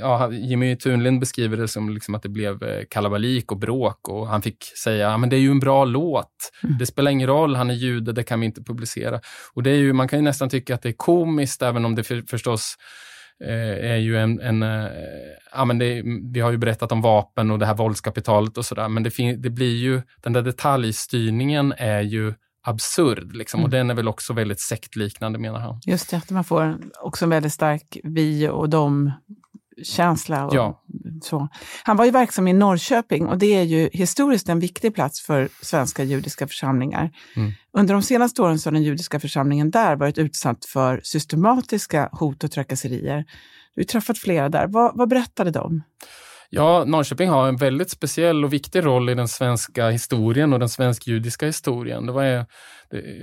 ja, 0.00 0.32
Jimmy 0.32 0.76
Thunlind 0.76 1.20
beskriver 1.20 1.56
det 1.56 1.68
som 1.68 1.90
liksom 1.90 2.14
att 2.14 2.22
det 2.22 2.28
blev 2.28 2.62
eh, 2.62 2.84
kalabalik 2.90 3.52
och 3.52 3.58
bråk 3.58 4.08
och 4.08 4.28
han 4.28 4.42
fick 4.42 4.64
säga, 4.64 5.10
ja, 5.10 5.18
men 5.18 5.30
det 5.30 5.36
är 5.36 5.40
ju 5.40 5.50
en 5.50 5.60
bra 5.60 5.84
låt. 5.84 6.52
Mm. 6.62 6.78
Det 6.78 6.86
spelar 6.86 7.10
ingen 7.10 7.28
roll, 7.28 7.56
han 7.56 7.70
är 7.70 7.74
jude, 7.74 8.12
det 8.12 8.22
kan 8.22 8.40
vi 8.40 8.46
inte 8.46 8.62
publicera. 8.62 9.20
Och 9.54 9.62
det 9.62 9.70
är 9.70 9.76
ju, 9.76 9.92
man 9.92 10.08
kan 10.08 10.18
ju 10.18 10.22
nästan 10.22 10.48
tycka 10.48 10.74
att 10.74 10.82
det 10.82 10.88
är 10.88 10.96
komiskt, 10.96 11.62
även 11.62 11.84
om 11.84 11.94
det 11.94 12.04
för, 12.04 12.22
förstås 12.30 12.76
eh, 13.44 13.90
är 13.90 13.96
ju 13.96 14.18
en, 14.18 14.40
en 14.40 14.88
ja 15.52 15.64
men 15.64 15.78
det, 15.78 16.02
vi 16.32 16.40
har 16.40 16.50
ju 16.50 16.58
berättat 16.58 16.92
om 16.92 17.00
vapen 17.00 17.50
och 17.50 17.58
det 17.58 17.66
här 17.66 17.74
våldskapitalet 17.74 18.58
och 18.58 18.64
sådär, 18.64 18.88
men 18.88 19.02
det, 19.02 19.36
det 19.36 19.50
blir 19.50 19.76
ju, 19.76 20.02
den 20.22 20.32
där 20.32 20.42
detaljstyrningen 20.42 21.74
är 21.76 22.00
ju 22.00 22.32
absurd. 22.68 23.36
Liksom. 23.36 23.60
Mm. 23.60 23.64
Och 23.64 23.70
den 23.70 23.90
är 23.90 23.94
väl 23.94 24.08
också 24.08 24.32
väldigt 24.32 24.60
sektliknande 24.60 25.38
menar 25.38 25.60
han. 25.60 25.80
Just 25.86 26.10
det, 26.10 26.16
att 26.16 26.30
man 26.30 26.44
får 26.44 26.78
också 27.00 27.24
en 27.24 27.30
väldigt 27.30 27.52
stark 27.52 27.98
vi 28.04 28.48
och 28.48 28.68
dem 28.68 29.12
känsla. 29.82 30.46
Och 30.46 30.54
ja. 30.54 30.82
så. 31.22 31.48
Han 31.82 31.96
var 31.96 32.04
ju 32.04 32.10
verksam 32.10 32.48
i 32.48 32.52
Norrköping 32.52 33.26
och 33.26 33.38
det 33.38 33.54
är 33.54 33.62
ju 33.62 33.90
historiskt 33.92 34.48
en 34.48 34.60
viktig 34.60 34.94
plats 34.94 35.20
för 35.20 35.48
svenska 35.62 36.04
judiska 36.04 36.46
församlingar. 36.46 37.10
Mm. 37.36 37.52
Under 37.72 37.94
de 37.94 38.02
senaste 38.02 38.42
åren 38.42 38.58
så 38.58 38.68
har 38.68 38.72
den 38.72 38.82
judiska 38.82 39.20
församlingen 39.20 39.70
där 39.70 39.96
varit 39.96 40.18
utsatt 40.18 40.64
för 40.64 41.00
systematiska 41.04 42.08
hot 42.12 42.44
och 42.44 42.50
trakasserier. 42.50 43.24
Du 43.74 43.80
har 43.80 43.84
träffat 43.84 44.18
flera 44.18 44.48
där. 44.48 44.66
Vad, 44.66 44.96
vad 44.96 45.08
berättade 45.08 45.50
de? 45.50 45.82
Ja, 46.50 46.84
Norrköping 46.84 47.28
har 47.28 47.48
en 47.48 47.56
väldigt 47.56 47.90
speciell 47.90 48.44
och 48.44 48.52
viktig 48.52 48.84
roll 48.84 49.10
i 49.10 49.14
den 49.14 49.28
svenska 49.28 49.88
historien 49.88 50.52
och 50.52 50.58
den 50.58 50.68
svensk-judiska 50.68 51.46
historien. 51.46 52.06
Det 52.06 52.12
var, 52.12 52.46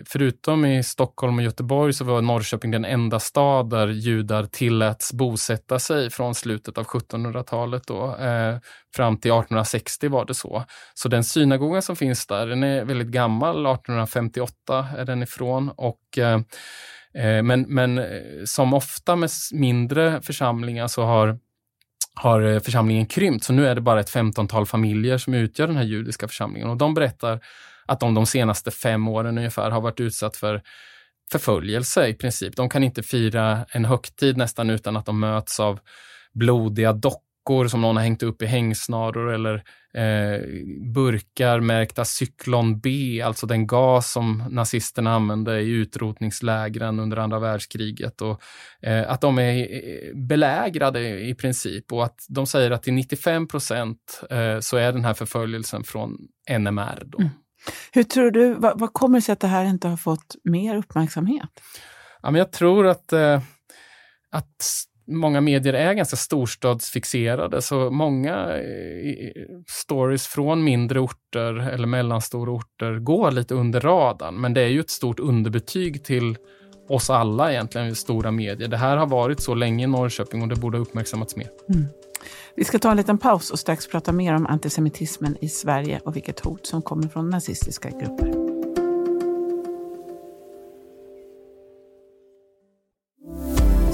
förutom 0.05 0.65
i 0.65 0.83
Stockholm 0.83 1.37
och 1.37 1.43
Göteborg 1.43 1.93
så 1.93 2.03
var 2.03 2.21
Norrköping 2.21 2.71
den 2.71 2.85
enda 2.85 3.19
stad 3.19 3.69
där 3.69 3.87
judar 3.87 4.43
tilläts 4.43 5.13
bosätta 5.13 5.79
sig 5.79 6.09
från 6.09 6.35
slutet 6.35 6.77
av 6.77 6.85
1700-talet. 6.85 7.87
Då. 7.87 8.15
Eh, 8.15 8.57
fram 8.95 9.17
till 9.17 9.31
1860 9.31 10.09
var 10.09 10.25
det 10.25 10.33
så. 10.33 10.63
Så 10.93 11.09
den 11.09 11.23
synagogan 11.23 11.81
som 11.81 11.95
finns 11.95 12.27
där, 12.27 12.47
den 12.47 12.63
är 12.63 12.85
väldigt 12.85 13.07
gammal, 13.07 13.65
1858 13.65 14.87
är 14.97 15.05
den 15.05 15.23
ifrån. 15.23 15.71
Och 15.75 16.17
eh, 16.17 16.39
eh 17.23 17.43
men, 17.43 17.61
men 17.61 17.97
eh, 17.97 18.05
som 18.45 18.73
ofta 18.73 19.15
med 19.15 19.29
mindre 19.53 20.21
församlingar 20.21 20.87
så 20.87 21.03
har 21.03 21.39
har 22.15 22.41
eh, 22.41 22.59
församlingen 22.59 23.05
krympt, 23.05 23.43
så 23.43 23.53
nu 23.53 23.67
är 23.67 23.75
det 23.75 23.81
bara 23.81 23.99
ett 23.99 24.09
femtontal 24.09 24.65
familjer 24.65 25.17
som 25.17 25.33
utgör 25.33 25.67
den 25.67 25.77
här 25.77 25.83
judiska 25.83 26.27
församlingen. 26.27 26.69
Och 26.69 26.77
de 26.77 26.93
berättar 26.93 27.39
att 27.85 27.99
de 27.99 28.13
de 28.13 28.25
senaste 28.25 28.71
fem 28.71 29.07
åren 29.07 29.37
ungefär 29.37 29.71
har 29.71 29.81
varit 29.81 29.99
utsatt 29.99 30.37
för 30.37 30.61
förföljelse 31.31 32.07
i 32.07 32.13
princip. 32.13 32.55
De 32.55 32.69
kan 32.69 32.83
inte 32.83 33.03
fira 33.03 33.65
en 33.69 33.85
högtid 33.85 34.37
nästan 34.37 34.69
utan 34.69 34.97
att 34.97 35.05
de 35.05 35.19
möts 35.19 35.59
av 35.59 35.79
blodiga 36.33 36.93
dockor 36.93 37.32
dockor 37.43 37.67
som 37.67 37.81
någon 37.81 37.95
har 37.95 38.03
hängt 38.03 38.23
upp 38.23 38.41
i 38.41 38.45
hängsnaror 38.45 39.33
eller 39.33 39.55
eh, 39.93 40.41
burkar 40.93 41.59
märkta 41.59 42.05
cyklon 42.05 42.79
B, 42.79 43.21
alltså 43.21 43.47
den 43.47 43.67
gas 43.67 44.11
som 44.11 44.43
nazisterna 44.49 45.15
använde 45.15 45.61
i 45.61 45.69
utrotningslägren 45.69 46.99
under 46.99 47.17
andra 47.17 47.39
världskriget. 47.39 48.21
Och, 48.21 48.41
eh, 48.81 49.11
att 49.11 49.21
de 49.21 49.39
är 49.39 49.59
eh, 49.59 50.15
belägrade 50.15 51.19
i 51.19 51.35
princip 51.35 51.93
och 51.93 52.03
att 52.03 52.25
de 52.29 52.47
säger 52.47 52.71
att 52.71 52.83
till 52.83 52.93
95 52.93 53.47
procent 53.47 54.23
eh, 54.29 54.59
så 54.59 54.77
är 54.77 54.91
den 54.91 55.05
här 55.05 55.13
förföljelsen 55.13 55.83
från 55.83 56.17
NMR. 56.59 57.03
Då. 57.05 57.19
Mm. 57.19 57.29
Hur 57.91 58.03
tror 58.03 58.31
du, 58.31 58.53
vad, 58.53 58.79
vad, 58.79 58.93
kommer 58.93 59.17
det 59.17 59.21
sig 59.21 59.33
att 59.33 59.39
det 59.39 59.47
här 59.47 59.65
inte 59.65 59.87
har 59.87 59.97
fått 59.97 60.35
mer 60.43 60.75
uppmärksamhet? 60.75 61.49
Ja, 62.21 62.31
men 62.31 62.39
jag 62.39 62.51
tror 62.51 62.87
att, 62.87 63.13
eh, 63.13 63.41
att 64.31 64.85
många 65.07 65.41
medier 65.41 65.73
är 65.73 65.93
ganska 65.93 66.15
storstadsfixerade, 66.15 67.61
så 67.61 67.89
många 67.89 68.57
eh, 68.57 69.31
stories 69.67 70.27
från 70.27 70.63
mindre 70.63 70.99
orter 70.99 71.69
eller 71.69 71.87
mellanstora 71.87 72.51
orter 72.51 72.99
går 72.99 73.31
lite 73.31 73.53
under 73.55 73.81
radarn. 73.81 74.41
Men 74.41 74.53
det 74.53 74.61
är 74.61 74.67
ju 74.67 74.79
ett 74.79 74.89
stort 74.89 75.19
underbetyg 75.19 76.03
till 76.03 76.37
oss 76.89 77.09
alla 77.09 77.51
egentligen, 77.51 77.95
stora 77.95 78.31
medier. 78.31 78.67
Det 78.67 78.77
här 78.77 78.97
har 78.97 79.07
varit 79.07 79.39
så 79.39 79.55
länge 79.55 79.83
i 79.83 79.87
Norrköping 79.87 80.41
och 80.41 80.47
det 80.47 80.55
borde 80.55 80.77
ha 80.77 80.81
uppmärksammats 80.81 81.35
mer. 81.35 81.49
Mm. 81.69 81.85
Vi 82.55 82.63
ska 82.63 82.79
ta 82.79 82.91
en 82.91 82.97
liten 82.97 83.17
paus 83.17 83.49
och 83.49 83.59
strax 83.59 83.87
prata 83.87 84.11
mer 84.11 84.33
om 84.33 84.45
antisemitismen 84.45 85.37
i 85.41 85.49
Sverige 85.49 86.01
och 86.05 86.15
vilket 86.15 86.39
hot 86.39 86.65
som 86.65 86.81
kommer 86.81 87.07
från 87.07 87.29
nazistiska 87.29 87.89
grupper. 87.89 88.42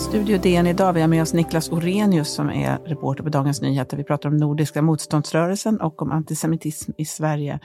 Studio 0.09 0.37
DN 0.37 0.67
idag. 0.67 0.93
Vi 0.93 1.01
har 1.01 1.07
med 1.07 1.21
oss 1.21 1.33
Niklas 1.33 1.69
Orenius 1.69 2.33
som 2.33 2.49
är 2.49 2.77
reporter 2.77 3.23
på 3.23 3.29
Dagens 3.29 3.61
Nyheter. 3.61 3.97
Vi 3.97 4.03
pratar 4.03 4.29
om 4.29 4.37
Nordiska 4.37 4.81
motståndsrörelsen 4.81 5.81
och 5.81 6.01
om 6.01 6.11
antisemitism 6.11 6.91
i 6.97 7.05
Sverige. 7.05 7.59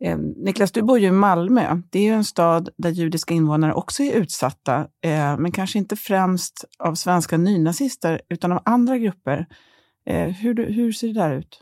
Eh, 0.00 0.18
Niklas, 0.18 0.72
du 0.72 0.82
bor 0.82 0.98
ju 0.98 1.06
i 1.06 1.10
Malmö. 1.10 1.80
Det 1.90 1.98
är 1.98 2.02
ju 2.02 2.12
en 2.12 2.24
stad 2.24 2.68
där 2.76 2.90
judiska 2.90 3.34
invånare 3.34 3.74
också 3.74 4.02
är 4.02 4.12
utsatta, 4.12 4.78
eh, 5.04 5.38
men 5.38 5.52
kanske 5.52 5.78
inte 5.78 5.96
främst 5.96 6.64
av 6.78 6.94
svenska 6.94 7.36
nynazister, 7.36 8.20
utan 8.28 8.52
av 8.52 8.62
andra 8.64 8.98
grupper. 8.98 9.46
Eh, 10.06 10.28
hur, 10.28 10.66
hur 10.72 10.92
ser 10.92 11.06
det 11.06 11.14
där 11.14 11.32
ut? 11.32 11.60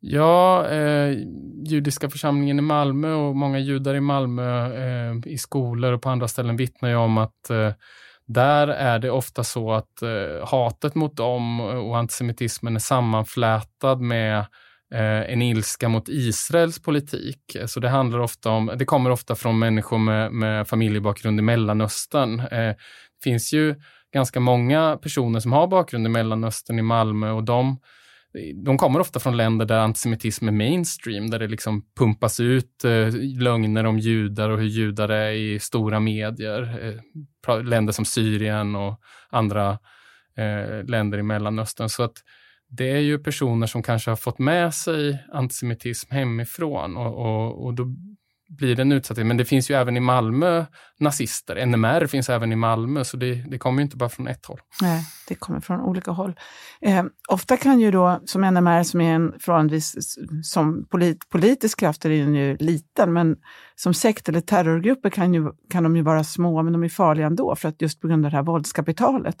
Ja, 0.00 0.68
eh, 0.68 1.18
judiska 1.64 2.10
församlingen 2.10 2.58
i 2.58 2.62
Malmö 2.62 3.14
och 3.14 3.36
många 3.36 3.58
judar 3.58 3.94
i 3.94 4.00
Malmö 4.00 4.74
eh, 4.74 5.16
i 5.24 5.38
skolor 5.38 5.92
och 5.92 6.02
på 6.02 6.08
andra 6.08 6.28
ställen 6.28 6.56
vittnar 6.56 6.88
ju 6.88 6.96
om 6.96 7.18
att 7.18 7.50
eh, 7.50 7.72
där 8.26 8.68
är 8.68 8.98
det 8.98 9.10
ofta 9.10 9.44
så 9.44 9.72
att 9.72 10.02
eh, 10.02 10.48
hatet 10.48 10.94
mot 10.94 11.16
dem 11.16 11.60
och 11.60 11.98
antisemitismen 11.98 12.76
är 12.76 12.80
sammanflätad 12.80 14.00
med 14.00 14.38
eh, 14.94 15.32
en 15.32 15.42
ilska 15.42 15.88
mot 15.88 16.08
Israels 16.08 16.82
politik. 16.82 17.56
Så 17.66 17.80
det 17.80 17.88
handlar 17.88 18.18
ofta 18.18 18.50
om, 18.50 18.70
det 18.76 18.84
kommer 18.84 19.10
ofta 19.10 19.34
från 19.34 19.58
människor 19.58 19.98
med, 19.98 20.32
med 20.32 20.68
familjebakgrund 20.68 21.38
i 21.38 21.42
Mellanöstern. 21.42 22.40
Eh, 22.40 22.48
det 22.48 23.22
finns 23.24 23.52
ju 23.52 23.74
ganska 24.14 24.40
många 24.40 24.98
personer 25.02 25.40
som 25.40 25.52
har 25.52 25.66
bakgrund 25.66 26.06
i 26.06 26.10
Mellanöstern 26.10 26.78
i 26.78 26.82
Malmö 26.82 27.30
och 27.30 27.44
de 27.44 27.78
de 28.64 28.78
kommer 28.78 29.00
ofta 29.00 29.20
från 29.20 29.36
länder 29.36 29.66
där 29.66 29.78
antisemitism 29.78 30.48
är 30.48 30.52
mainstream, 30.52 31.30
där 31.30 31.38
det 31.38 31.48
liksom 31.48 31.82
pumpas 31.98 32.40
ut 32.40 32.84
eh, 32.84 33.08
lögner 33.40 33.84
om 33.84 33.98
judar 33.98 34.50
och 34.50 34.58
hur 34.58 34.66
judar 34.66 35.08
är 35.08 35.30
i 35.30 35.58
stora 35.58 36.00
medier. 36.00 36.86
Eh, 37.46 37.62
länder 37.62 37.92
som 37.92 38.04
Syrien 38.04 38.76
och 38.76 39.00
andra 39.30 39.78
eh, 40.36 40.84
länder 40.84 41.18
i 41.18 41.22
Mellanöstern. 41.22 41.88
Så 41.88 42.02
att 42.02 42.14
det 42.68 42.90
är 42.90 43.00
ju 43.00 43.18
personer 43.18 43.66
som 43.66 43.82
kanske 43.82 44.10
har 44.10 44.16
fått 44.16 44.38
med 44.38 44.74
sig 44.74 45.24
antisemitism 45.32 46.10
hemifrån 46.10 46.96
och, 46.96 47.14
och, 47.14 47.64
och 47.64 47.74
då 47.74 47.94
blir 48.56 48.76
det 48.76 48.82
en 48.82 48.92
utsatthet. 48.92 49.26
Men 49.26 49.36
det 49.36 49.44
finns 49.44 49.70
ju 49.70 49.74
även 49.74 49.96
i 49.96 50.00
Malmö 50.00 50.64
nazister. 51.00 51.66
NMR 51.66 52.06
finns 52.06 52.28
även 52.28 52.52
i 52.52 52.56
Malmö, 52.56 53.04
så 53.04 53.16
det, 53.16 53.34
det 53.34 53.58
kommer 53.58 53.82
inte 53.82 53.96
bara 53.96 54.08
från 54.08 54.28
ett 54.28 54.46
håll. 54.46 54.60
Nej, 54.82 55.04
det 55.28 55.34
kommer 55.34 55.60
från 55.60 55.80
olika 55.80 56.10
håll. 56.10 56.34
Eh, 56.80 57.04
ofta 57.28 57.56
kan 57.56 57.80
ju 57.80 57.90
då, 57.90 58.20
som 58.24 58.40
NMR 58.40 58.82
som 58.82 59.00
är 59.00 59.14
en 59.14 59.32
förhållandevis, 59.40 60.18
som 60.42 60.86
polit, 60.90 61.28
politisk 61.28 61.80
kraft 61.80 62.04
är 62.04 62.10
den 62.10 62.34
ju 62.34 62.56
liten, 62.56 63.12
men 63.12 63.36
som 63.74 63.94
sekt 63.94 64.28
eller 64.28 64.40
terrorgrupper 64.40 65.10
kan, 65.10 65.34
ju, 65.34 65.52
kan 65.70 65.82
de 65.82 65.96
ju 65.96 66.02
vara 66.02 66.24
små, 66.24 66.62
men 66.62 66.72
de 66.72 66.84
är 66.84 66.88
farliga 66.88 67.26
ändå, 67.26 67.56
för 67.56 67.68
att 67.68 67.82
just 67.82 68.00
på 68.00 68.08
grund 68.08 68.24
av 68.24 68.30
det 68.30 68.36
här 68.36 68.44
våldskapitalet. 68.44 69.36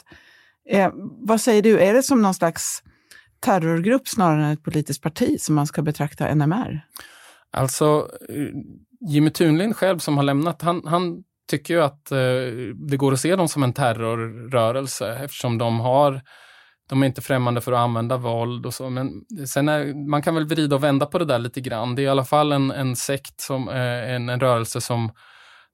Eh, 0.70 0.90
vad 1.20 1.40
säger 1.40 1.62
du, 1.62 1.78
är 1.78 1.94
det 1.94 2.02
som 2.02 2.22
någon 2.22 2.34
slags 2.34 2.82
terrorgrupp 3.40 4.08
snarare 4.08 4.44
än 4.44 4.52
ett 4.52 4.62
politiskt 4.62 5.02
parti 5.02 5.40
som 5.40 5.54
man 5.54 5.66
ska 5.66 5.82
betrakta 5.82 6.34
NMR? 6.34 6.80
Alltså, 7.50 8.08
Jimmy 9.08 9.30
Tunlind 9.30 9.76
själv 9.76 9.98
som 9.98 10.16
har 10.16 10.24
lämnat, 10.24 10.62
han, 10.62 10.82
han 10.86 11.22
tycker 11.50 11.74
ju 11.74 11.82
att 11.82 12.10
eh, 12.10 12.18
det 12.88 12.96
går 12.96 13.12
att 13.12 13.20
se 13.20 13.36
dem 13.36 13.48
som 13.48 13.62
en 13.62 13.72
terrorrörelse 13.72 15.18
eftersom 15.24 15.58
de 15.58 15.80
har 15.80 16.22
de 16.88 17.02
är 17.02 17.06
inte 17.06 17.22
främmande 17.22 17.60
för 17.60 17.72
att 17.72 17.78
använda 17.78 18.16
våld 18.16 18.66
och 18.66 18.74
så, 18.74 18.90
men 18.90 19.24
sen 19.46 19.68
är, 19.68 20.08
man 20.08 20.22
kan 20.22 20.34
väl 20.34 20.46
vrida 20.46 20.76
och 20.76 20.84
vända 20.84 21.06
på 21.06 21.18
det 21.18 21.24
där 21.24 21.38
lite 21.38 21.60
grann. 21.60 21.94
Det 21.94 22.02
är 22.02 22.04
i 22.04 22.08
alla 22.08 22.24
fall 22.24 22.52
en, 22.52 22.70
en 22.70 22.96
sekt, 22.96 23.40
som, 23.40 23.68
eh, 23.68 24.14
en, 24.14 24.28
en 24.28 24.40
rörelse 24.40 24.80
som, 24.80 25.12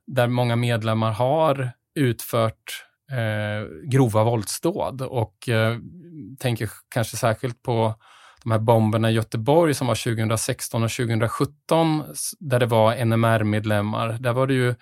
där 0.07 0.29
många 0.29 0.57
medlemmar 0.57 1.13
har 1.13 1.73
utfört 1.95 2.85
eh, 3.11 3.89
grova 3.91 4.25
våldsdåd 4.25 5.03
och 5.03 5.49
eh, 5.49 5.77
tänker 6.39 6.71
kanske 6.95 7.17
särskilt 7.17 7.63
på 7.63 7.95
de 8.43 8.51
här 8.51 8.59
bomberna 8.59 9.11
i 9.11 9.15
Göteborg 9.15 9.75
som 9.75 9.87
var 9.87 9.95
2016 9.95 10.83
och 10.83 10.91
2017 10.91 12.03
där 12.41 12.59
det 12.59 12.67
var 12.67 13.05
NMR-medlemmar. 13.05 14.17
Där 14.21 14.33
var 14.33 14.47
det 14.47 14.55
ju 14.55 14.75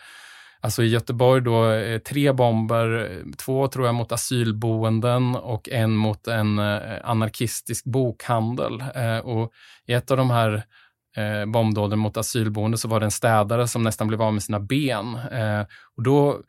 Alltså 0.61 0.83
i 0.83 0.89
Göteborg 0.89 1.43
då 1.43 1.73
eh, 1.73 1.99
tre 1.99 2.33
bomber, 2.33 3.13
två 3.37 3.69
tror 3.69 3.87
jag 3.87 3.95
mot 3.95 4.13
asylboenden 4.13 5.37
och 5.37 5.69
en 5.69 5.97
mot 5.97 6.29
en 6.29 6.59
eh, 6.59 6.81
anarkistisk 7.05 7.85
bokhandel. 7.85 8.85
Eh, 8.95 9.19
och 9.19 9.53
I 9.87 9.93
ett 9.93 10.11
av 10.11 10.17
de 10.17 10.31
här 10.31 10.63
bombdåden 11.47 11.99
mot 11.99 12.17
asylboende 12.17 12.79
så 12.79 12.89
var 12.89 13.01
det 13.01 13.07
en 13.07 13.11
städare 13.11 13.69
som 13.69 13.83
nästan 13.83 14.09
blev 14.09 14.23
av 14.23 14.33
med 14.33 14.43
sina 14.43 14.61
ben. 14.61 15.19
Och 15.97 16.03
då, 16.03 16.41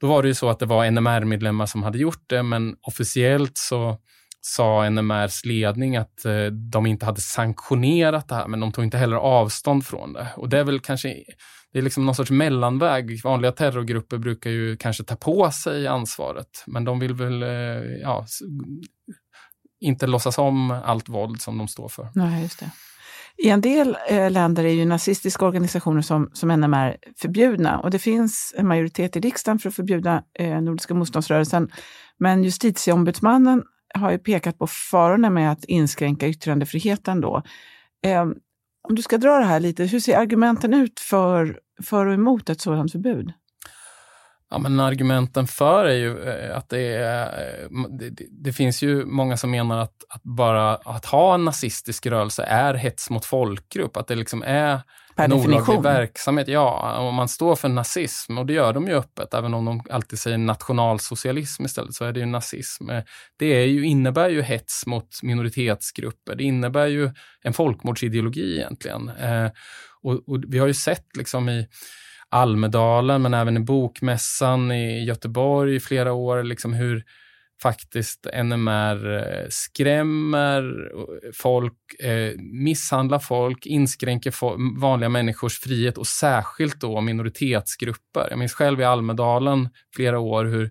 då 0.00 0.06
var 0.06 0.22
det 0.22 0.28
ju 0.28 0.34
så 0.34 0.48
att 0.50 0.58
det 0.58 0.66
var 0.66 0.90
NMR-medlemmar 0.90 1.66
som 1.66 1.82
hade 1.82 1.98
gjort 1.98 2.24
det, 2.26 2.42
men 2.42 2.76
officiellt 2.82 3.58
så 3.58 3.98
sa 4.40 4.90
NMRs 4.90 5.44
ledning 5.44 5.96
att 5.96 6.24
eh, 6.24 6.44
de 6.46 6.86
inte 6.86 7.06
hade 7.06 7.20
sanktionerat 7.20 8.28
det 8.28 8.34
här, 8.34 8.48
men 8.48 8.60
de 8.60 8.72
tog 8.72 8.84
inte 8.84 8.98
heller 8.98 9.16
avstånd 9.16 9.86
från 9.86 10.12
det. 10.12 10.28
Och 10.36 10.48
det 10.48 10.58
är 10.58 10.64
väl 10.64 10.80
kanske 10.80 11.14
det 11.72 11.78
är 11.78 11.82
liksom 11.82 12.06
någon 12.06 12.14
sorts 12.14 12.30
mellanväg. 12.30 13.20
Vanliga 13.24 13.52
terrorgrupper 13.52 14.18
brukar 14.18 14.50
ju 14.50 14.76
kanske 14.76 15.04
ta 15.04 15.16
på 15.16 15.50
sig 15.50 15.86
ansvaret, 15.86 16.64
men 16.66 16.84
de 16.84 16.98
vill 16.98 17.14
väl 17.14 17.42
eh, 17.42 17.48
ja, 18.02 18.26
inte 19.80 20.06
låtsas 20.06 20.38
om 20.38 20.70
allt 20.70 21.08
våld 21.08 21.40
som 21.40 21.58
de 21.58 21.68
står 21.68 21.88
för. 21.88 22.08
Nej, 22.14 22.42
just 22.42 22.60
det. 22.60 22.70
I 23.36 23.48
en 23.48 23.60
del 23.60 23.96
eh, 24.08 24.30
länder 24.30 24.64
är 24.64 24.72
ju 24.72 24.84
nazistiska 24.84 25.46
organisationer 25.46 26.02
som, 26.02 26.30
som 26.32 26.48
NMR 26.48 26.96
förbjudna 27.20 27.78
och 27.78 27.90
det 27.90 27.98
finns 27.98 28.54
en 28.56 28.68
majoritet 28.68 29.16
i 29.16 29.20
riksdagen 29.20 29.58
för 29.58 29.68
att 29.68 29.74
förbjuda 29.74 30.22
eh, 30.38 30.60
Nordiska 30.60 30.94
motståndsrörelsen. 30.94 31.70
Men 32.18 32.44
justitieombudsmannen 32.44 33.62
har 33.94 34.10
ju 34.10 34.18
pekat 34.18 34.58
på 34.58 34.66
farorna 34.66 35.30
med 35.30 35.52
att 35.52 35.64
inskränka 35.64 36.28
yttrandefriheten 36.28 37.20
då. 37.20 37.42
Eh, 38.06 38.22
om 38.88 38.94
du 38.94 39.02
ska 39.02 39.18
dra 39.18 39.38
det 39.38 39.44
här 39.44 39.60
lite, 39.60 39.84
hur 39.84 40.00
ser 40.00 40.18
argumenten 40.18 40.74
ut 40.74 41.00
för, 41.00 41.60
för 41.82 42.06
och 42.06 42.14
emot 42.14 42.50
ett 42.50 42.60
sådant 42.60 42.92
förbud? 42.92 43.32
Ja, 44.50 44.58
men 44.58 44.80
argumenten 44.80 45.46
för 45.46 45.84
är 45.84 45.94
ju 45.94 46.28
eh, 46.28 46.56
att 46.56 46.68
det, 46.68 46.94
är, 46.94 47.26
eh, 47.26 47.68
det, 47.90 48.26
det, 48.30 48.52
finns 48.52 48.82
ju 48.82 49.04
många 49.04 49.36
som 49.36 49.50
menar 49.50 49.78
att, 49.78 50.04
att, 50.08 50.22
bara 50.22 50.74
att 50.74 51.04
ha 51.04 51.34
en 51.34 51.44
nazistisk 51.44 52.06
rörelse 52.06 52.42
är 52.42 52.74
hets 52.74 53.10
mot 53.10 53.24
folkgrupp, 53.24 53.96
att 53.96 54.06
det 54.06 54.14
liksom 54.14 54.42
är 54.46 54.80
per 55.20 55.24
en 55.24 55.32
olaglig 55.32 55.82
verksamhet. 55.82 56.48
Ja, 56.48 56.98
om 56.98 57.14
man 57.14 57.28
står 57.28 57.56
för 57.56 57.68
nazism, 57.68 58.38
och 58.38 58.46
det 58.46 58.52
gör 58.52 58.72
de 58.72 58.86
ju 58.86 58.94
öppet, 58.94 59.34
även 59.34 59.54
om 59.54 59.64
de 59.64 59.82
alltid 59.90 60.18
säger 60.18 60.38
nationalsocialism 60.38 61.64
istället, 61.64 61.94
så 61.94 62.04
är 62.04 62.12
det 62.12 62.20
ju 62.20 62.26
nazism. 62.26 62.90
Eh, 62.90 63.02
det 63.38 63.46
är 63.46 63.66
ju, 63.66 63.86
innebär 63.86 64.28
ju 64.28 64.42
hets 64.42 64.86
mot 64.86 65.22
minoritetsgrupper. 65.22 66.34
Det 66.34 66.44
innebär 66.44 66.86
ju 66.86 67.10
en 67.42 67.52
folkmordsideologi 67.52 68.56
egentligen. 68.56 69.08
Eh, 69.08 69.50
och, 70.02 70.28
och, 70.28 70.42
vi 70.48 70.58
har 70.58 70.66
ju 70.66 70.74
sett 70.74 71.16
liksom 71.16 71.48
i 71.48 71.68
Almedalen, 72.28 73.22
men 73.22 73.34
även 73.34 73.56
i 73.56 73.60
Bokmässan 73.60 74.72
i 74.72 75.04
Göteborg 75.04 75.74
i 75.74 75.80
flera 75.80 76.12
år, 76.12 76.42
liksom 76.42 76.72
hur 76.72 77.04
faktiskt 77.62 78.26
NMR 78.44 79.16
eh, 79.16 79.46
skrämmer 79.48 80.90
eh, 80.94 81.30
folk, 81.34 82.00
eh, 82.00 82.32
misshandlar 82.38 83.18
folk, 83.18 83.66
inskränker 83.66 84.34
vanliga 84.80 85.08
människors 85.08 85.60
frihet 85.60 85.98
och 85.98 86.06
särskilt 86.06 86.80
då 86.80 87.00
minoritetsgrupper. 87.00 88.26
Jag 88.30 88.38
minns 88.38 88.52
själv 88.52 88.80
i 88.80 88.84
Almedalen 88.84 89.68
flera 89.96 90.18
år 90.18 90.44
hur 90.44 90.70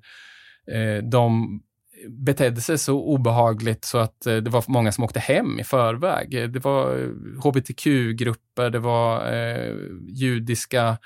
de 1.11 1.61
betedde 2.07 2.61
sig 2.61 2.77
så 2.77 3.01
obehagligt 3.01 3.85
så 3.85 3.97
att 3.97 4.21
det 4.21 4.49
var 4.49 4.63
många 4.67 4.91
som 4.91 5.03
åkte 5.03 5.19
hem 5.19 5.59
i 5.59 5.63
förväg. 5.63 6.51
Det 6.53 6.59
var 6.59 7.11
hbtq-grupper, 7.43 8.69
det 8.69 8.79
var 8.79 9.33
eh, 9.33 9.75
judiska 10.07 10.97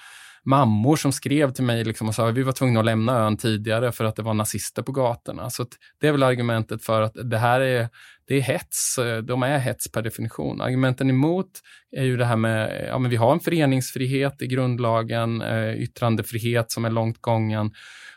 mammor 0.46 0.96
som 0.96 1.12
skrev 1.12 1.52
till 1.52 1.64
mig 1.64 1.84
liksom 1.84 2.08
och 2.08 2.16
sa 2.16 2.30
att 2.30 2.36
vi 2.36 2.44
var 2.44 2.52
tvungna 2.52 2.80
att 2.80 2.86
lämna 2.86 3.18
ön 3.18 3.38
tidigare 3.38 3.92
för 3.92 4.06
att 4.06 4.16
det 4.16 4.22
var 4.22 4.34
nazister 4.34 4.82
på 4.82 4.92
gatorna. 4.92 5.50
Så 5.50 5.66
det 6.02 6.08
är 6.08 6.12
väl 6.12 6.24
argumentet 6.24 6.84
för 6.84 7.02
att 7.02 7.14
det 7.24 7.38
här 7.38 7.62
är, 7.62 7.90
det 8.28 8.36
är 8.36 8.42
hets. 8.42 9.00
De 9.24 9.44
är 9.44 9.58
hets 9.58 9.92
per 9.92 10.02
definition. 10.02 10.62
Argumenten 10.62 11.10
emot 11.10 11.50
är 11.98 12.04
ju 12.04 12.18
det 12.18 12.26
här 12.26 12.36
med, 12.36 12.86
ja 12.90 13.00
men 13.00 13.12
vi 13.12 13.16
har 13.16 13.34
en 13.34 13.40
föreningsfrihet 13.40 14.42
i 14.42 14.48
grundlagen, 14.48 15.42
eh, 15.42 15.74
yttrandefrihet 15.74 16.72
som 16.72 16.86
är 16.86 16.90
långt 16.90 17.22
gången. 17.22 17.72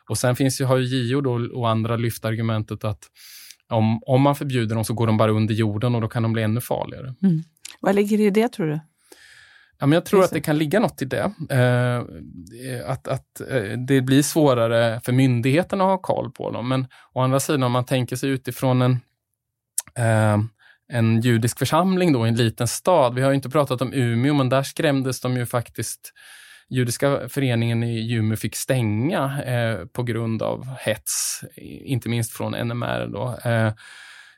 Och 0.08 0.18
sen 0.18 0.36
finns 0.36 0.60
ju, 0.60 0.64
har 0.64 0.76
ju 0.78 0.84
JO 0.84 1.20
då 1.20 1.58
och 1.58 1.68
andra 1.68 1.96
lyft 1.96 2.24
argumentet 2.24 2.84
att 2.84 3.04
om, 3.68 4.00
om 4.06 4.22
man 4.22 4.36
förbjuder 4.36 4.74
dem 4.74 4.84
så 4.84 4.94
går 4.94 5.06
de 5.06 5.16
bara 5.16 5.30
under 5.30 5.54
jorden 5.54 5.94
och 5.94 6.00
då 6.00 6.08
kan 6.08 6.22
de 6.22 6.32
bli 6.32 6.42
ännu 6.42 6.60
farligare. 6.60 7.14
Mm. 7.22 7.42
Vad 7.80 7.94
ligger 7.94 8.20
i 8.20 8.30
det 8.30 8.48
tror 8.48 8.66
du? 8.66 8.80
Ja, 9.78 9.86
men 9.86 9.92
jag 9.92 10.04
tror 10.04 10.24
att 10.24 10.30
det 10.30 10.40
kan 10.40 10.58
ligga 10.58 10.80
något 10.80 11.02
i 11.02 11.04
det. 11.04 11.32
Eh, 11.50 12.02
att 12.90 13.08
att 13.08 13.40
eh, 13.40 13.62
det 13.62 14.00
blir 14.00 14.22
svårare 14.22 15.00
för 15.00 15.12
myndigheterna 15.12 15.84
att 15.84 15.90
ha 15.90 15.98
koll 15.98 16.30
på 16.30 16.50
dem. 16.50 16.68
Men 16.68 16.86
å 17.12 17.20
andra 17.20 17.40
sidan, 17.40 17.62
om 17.62 17.72
man 17.72 17.84
tänker 17.84 18.16
sig 18.16 18.30
utifrån 18.30 18.82
en, 18.82 18.92
eh, 19.98 20.38
en 20.92 21.20
judisk 21.20 21.58
församling 21.58 22.12
då, 22.12 22.26
i 22.26 22.28
en 22.28 22.36
liten 22.36 22.68
stad. 22.68 23.14
Vi 23.14 23.22
har 23.22 23.32
inte 23.32 23.50
pratat 23.50 23.82
om 23.82 23.92
Umeå, 23.92 24.34
men 24.34 24.48
där 24.48 24.62
skrämdes 24.62 25.20
de 25.20 25.36
ju 25.36 25.46
faktiskt 25.46 26.12
Judiska 26.68 27.28
föreningen 27.28 27.82
i 27.82 28.12
Umeå 28.12 28.36
fick 28.36 28.56
stänga 28.56 29.42
eh, 29.42 29.86
på 29.86 30.02
grund 30.02 30.42
av 30.42 30.66
hets, 30.78 31.40
inte 31.84 32.08
minst 32.08 32.32
från 32.32 32.52
NMR. 32.52 33.06
Då. 33.06 33.38
Eh, 33.50 33.72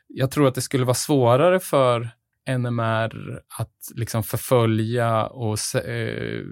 jag 0.07 0.31
tror 0.31 0.47
att 0.47 0.55
det 0.55 0.61
skulle 0.61 0.85
vara 0.85 0.93
svårare 0.93 1.59
för 1.59 2.09
NMR 2.57 3.39
att 3.59 3.91
liksom 3.95 4.23
förfölja 4.23 5.25
och 5.25 5.57
eh, 5.85 6.43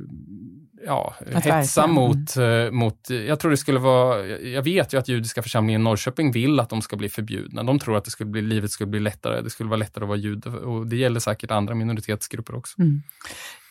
ja, 0.86 1.14
hetsa 1.44 1.88
mot, 1.88 2.38
eh, 2.38 2.72
mot... 2.72 3.10
Jag 3.10 3.40
tror 3.40 3.52
det 3.52 3.58
skulle 3.58 3.80
vara... 3.80 4.26
Jag 4.28 4.62
vet 4.62 4.94
ju 4.94 4.98
att 5.00 5.08
judiska 5.08 5.42
församlingen 5.42 5.82
i 5.82 5.84
Norrköping 5.84 6.32
vill 6.32 6.60
att 6.60 6.70
de 6.70 6.82
ska 6.82 6.96
bli 6.96 7.10
förbjudna. 7.10 7.64
De 7.64 7.80
tror 7.80 7.98
att 7.98 8.06
det 8.06 8.12
skulle 8.12 8.30
bli, 8.30 8.42
livet 8.42 8.72
skulle 8.72 8.88
bli 8.88 9.00
lättare. 9.00 9.42
Det 9.42 9.50
skulle 9.50 9.70
vara 9.70 9.80
lättare 9.80 10.04
att 10.04 10.10
vara 10.10 10.18
jude 10.18 10.50
och 10.50 10.88
det 10.88 10.98
gäller 10.98 11.20
säkert 11.20 11.52
andra 11.52 11.76
minoritetsgrupper 11.76 12.56
också. 12.56 12.82
Mm. 12.82 13.02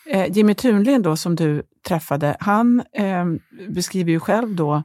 Eh, 0.09 0.37
Jimmy 0.37 0.53
Thunlind 0.53 1.03
då, 1.03 1.15
som 1.15 1.35
du 1.35 1.63
träffade, 1.87 2.37
han 2.39 2.83
eh, 2.93 3.25
beskriver 3.69 4.11
ju 4.11 4.19
själv 4.19 4.55
då 4.55 4.83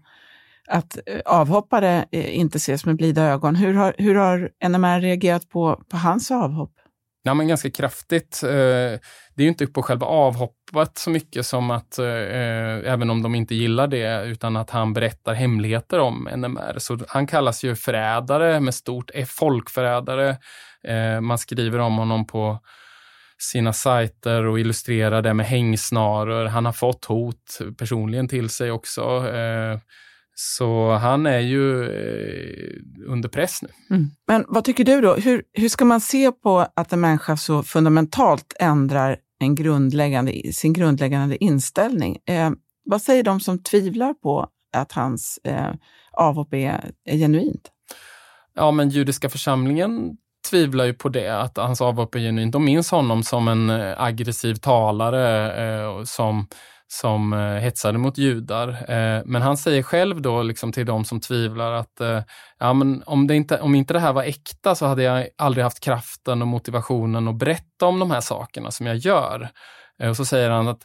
att 0.68 0.98
eh, 1.06 1.20
avhoppare 1.24 2.04
eh, 2.12 2.38
inte 2.38 2.56
ses 2.56 2.84
med 2.86 2.96
blida 2.96 3.22
ögon. 3.22 3.56
Hur 3.56 3.74
har, 3.74 3.94
hur 3.98 4.14
har 4.14 4.50
NMR 4.68 5.00
reagerat 5.00 5.48
på, 5.48 5.82
på 5.88 5.96
hans 5.96 6.30
avhopp? 6.30 6.72
Ja, 7.24 7.34
men 7.34 7.48
ganska 7.48 7.70
kraftigt. 7.70 8.40
Eh, 8.42 8.50
det 9.34 9.36
är 9.36 9.42
ju 9.42 9.48
inte 9.48 9.66
på 9.66 9.82
själva 9.82 10.06
avhoppet 10.06 10.98
så 10.98 11.10
mycket 11.10 11.46
som 11.46 11.70
att, 11.70 11.98
eh, 11.98 12.06
eh, 12.06 12.92
även 12.92 13.10
om 13.10 13.22
de 13.22 13.34
inte 13.34 13.54
gillar 13.54 13.86
det, 13.86 14.24
utan 14.24 14.56
att 14.56 14.70
han 14.70 14.92
berättar 14.92 15.34
hemligheter 15.34 15.98
om 15.98 16.28
NMR. 16.36 16.78
Så 16.78 16.98
han 17.08 17.26
kallas 17.26 17.64
ju 17.64 17.76
förrädare 17.76 18.60
med 18.60 18.74
stort 18.74 19.10
F, 19.14 19.28
folkförrädare. 19.30 20.36
Man 21.20 21.38
skriver 21.38 21.78
om 21.78 21.96
honom 21.98 22.26
på 22.26 22.60
sina 23.38 23.72
sajter 23.72 24.44
och 24.44 24.60
illustrerar 24.60 25.22
det 25.22 25.34
med 25.34 25.46
hängsnaror. 25.46 26.44
Han 26.44 26.64
har 26.64 26.72
fått 26.72 27.04
hot 27.04 27.58
personligen 27.78 28.28
till 28.28 28.50
sig 28.50 28.70
också. 28.70 29.26
Så 30.44 30.90
han 30.92 31.26
är 31.26 31.38
ju 31.38 31.82
eh, 31.82 33.12
under 33.12 33.28
press 33.28 33.62
nu. 33.62 33.68
Mm. 33.90 34.10
Men 34.26 34.44
vad 34.48 34.64
tycker 34.64 34.84
du 34.84 35.00
då? 35.00 35.14
Hur, 35.14 35.42
hur 35.52 35.68
ska 35.68 35.84
man 35.84 36.00
se 36.00 36.32
på 36.32 36.66
att 36.76 36.92
en 36.92 37.00
människa 37.00 37.36
så 37.36 37.62
fundamentalt 37.62 38.56
ändrar 38.60 39.16
en 39.38 39.54
grundläggande, 39.54 40.52
sin 40.52 40.72
grundläggande 40.72 41.44
inställning? 41.44 42.18
Eh, 42.26 42.50
vad 42.84 43.02
säger 43.02 43.22
de 43.22 43.40
som 43.40 43.58
tvivlar 43.58 44.14
på 44.14 44.48
att 44.76 44.92
hans 44.92 45.38
eh, 45.44 45.74
avhopp 46.12 46.54
är, 46.54 46.90
är 47.04 47.16
genuint? 47.16 47.70
Ja, 48.54 48.70
men 48.70 48.88
judiska 48.88 49.28
församlingen 49.28 50.16
tvivlar 50.50 50.84
ju 50.84 50.94
på 50.94 51.08
det, 51.08 51.40
att 51.40 51.56
hans 51.56 51.80
avhopp 51.80 52.14
är 52.14 52.18
genuint. 52.18 52.52
De 52.52 52.64
minns 52.64 52.90
honom 52.90 53.22
som 53.22 53.48
en 53.48 53.70
eh, 53.70 54.02
aggressiv 54.02 54.54
talare 54.54 55.54
eh, 55.64 56.04
som 56.04 56.46
som 56.92 57.32
eh, 57.32 57.38
hetsade 57.38 57.98
mot 57.98 58.18
judar. 58.18 58.68
Eh, 58.68 59.22
men 59.24 59.42
han 59.42 59.56
säger 59.56 59.82
själv 59.82 60.22
då 60.22 60.42
liksom 60.42 60.72
till 60.72 60.86
de 60.86 61.04
som 61.04 61.20
tvivlar 61.20 61.72
att 61.72 62.00
eh, 62.00 62.22
ja, 62.58 62.72
men 62.72 63.02
om, 63.06 63.26
det 63.26 63.34
inte, 63.34 63.60
om 63.60 63.74
inte 63.74 63.94
det 63.94 64.00
här 64.00 64.12
var 64.12 64.22
äkta 64.22 64.74
så 64.74 64.86
hade 64.86 65.02
jag 65.02 65.28
aldrig 65.38 65.64
haft 65.64 65.80
kraften 65.80 66.42
och 66.42 66.48
motivationen 66.48 67.28
att 67.28 67.34
berätta 67.34 67.86
om 67.86 67.98
de 67.98 68.10
här 68.10 68.20
sakerna 68.20 68.70
som 68.70 68.86
jag 68.86 68.96
gör. 68.96 69.48
Eh, 70.02 70.08
och 70.08 70.16
så 70.16 70.24
säger 70.24 70.50
han 70.50 70.68
att 70.68 70.80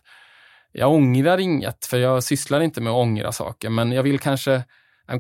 jag 0.72 0.92
ångrar 0.92 1.38
inget, 1.38 1.86
för 1.86 1.98
jag 1.98 2.24
sysslar 2.24 2.62
inte 2.62 2.82
med 2.82 2.92
att 2.92 2.98
ångra 2.98 3.32
saker, 3.32 3.70
men 3.70 3.92
jag 3.92 4.04
vill 4.04 4.20
kanske, 4.20 4.64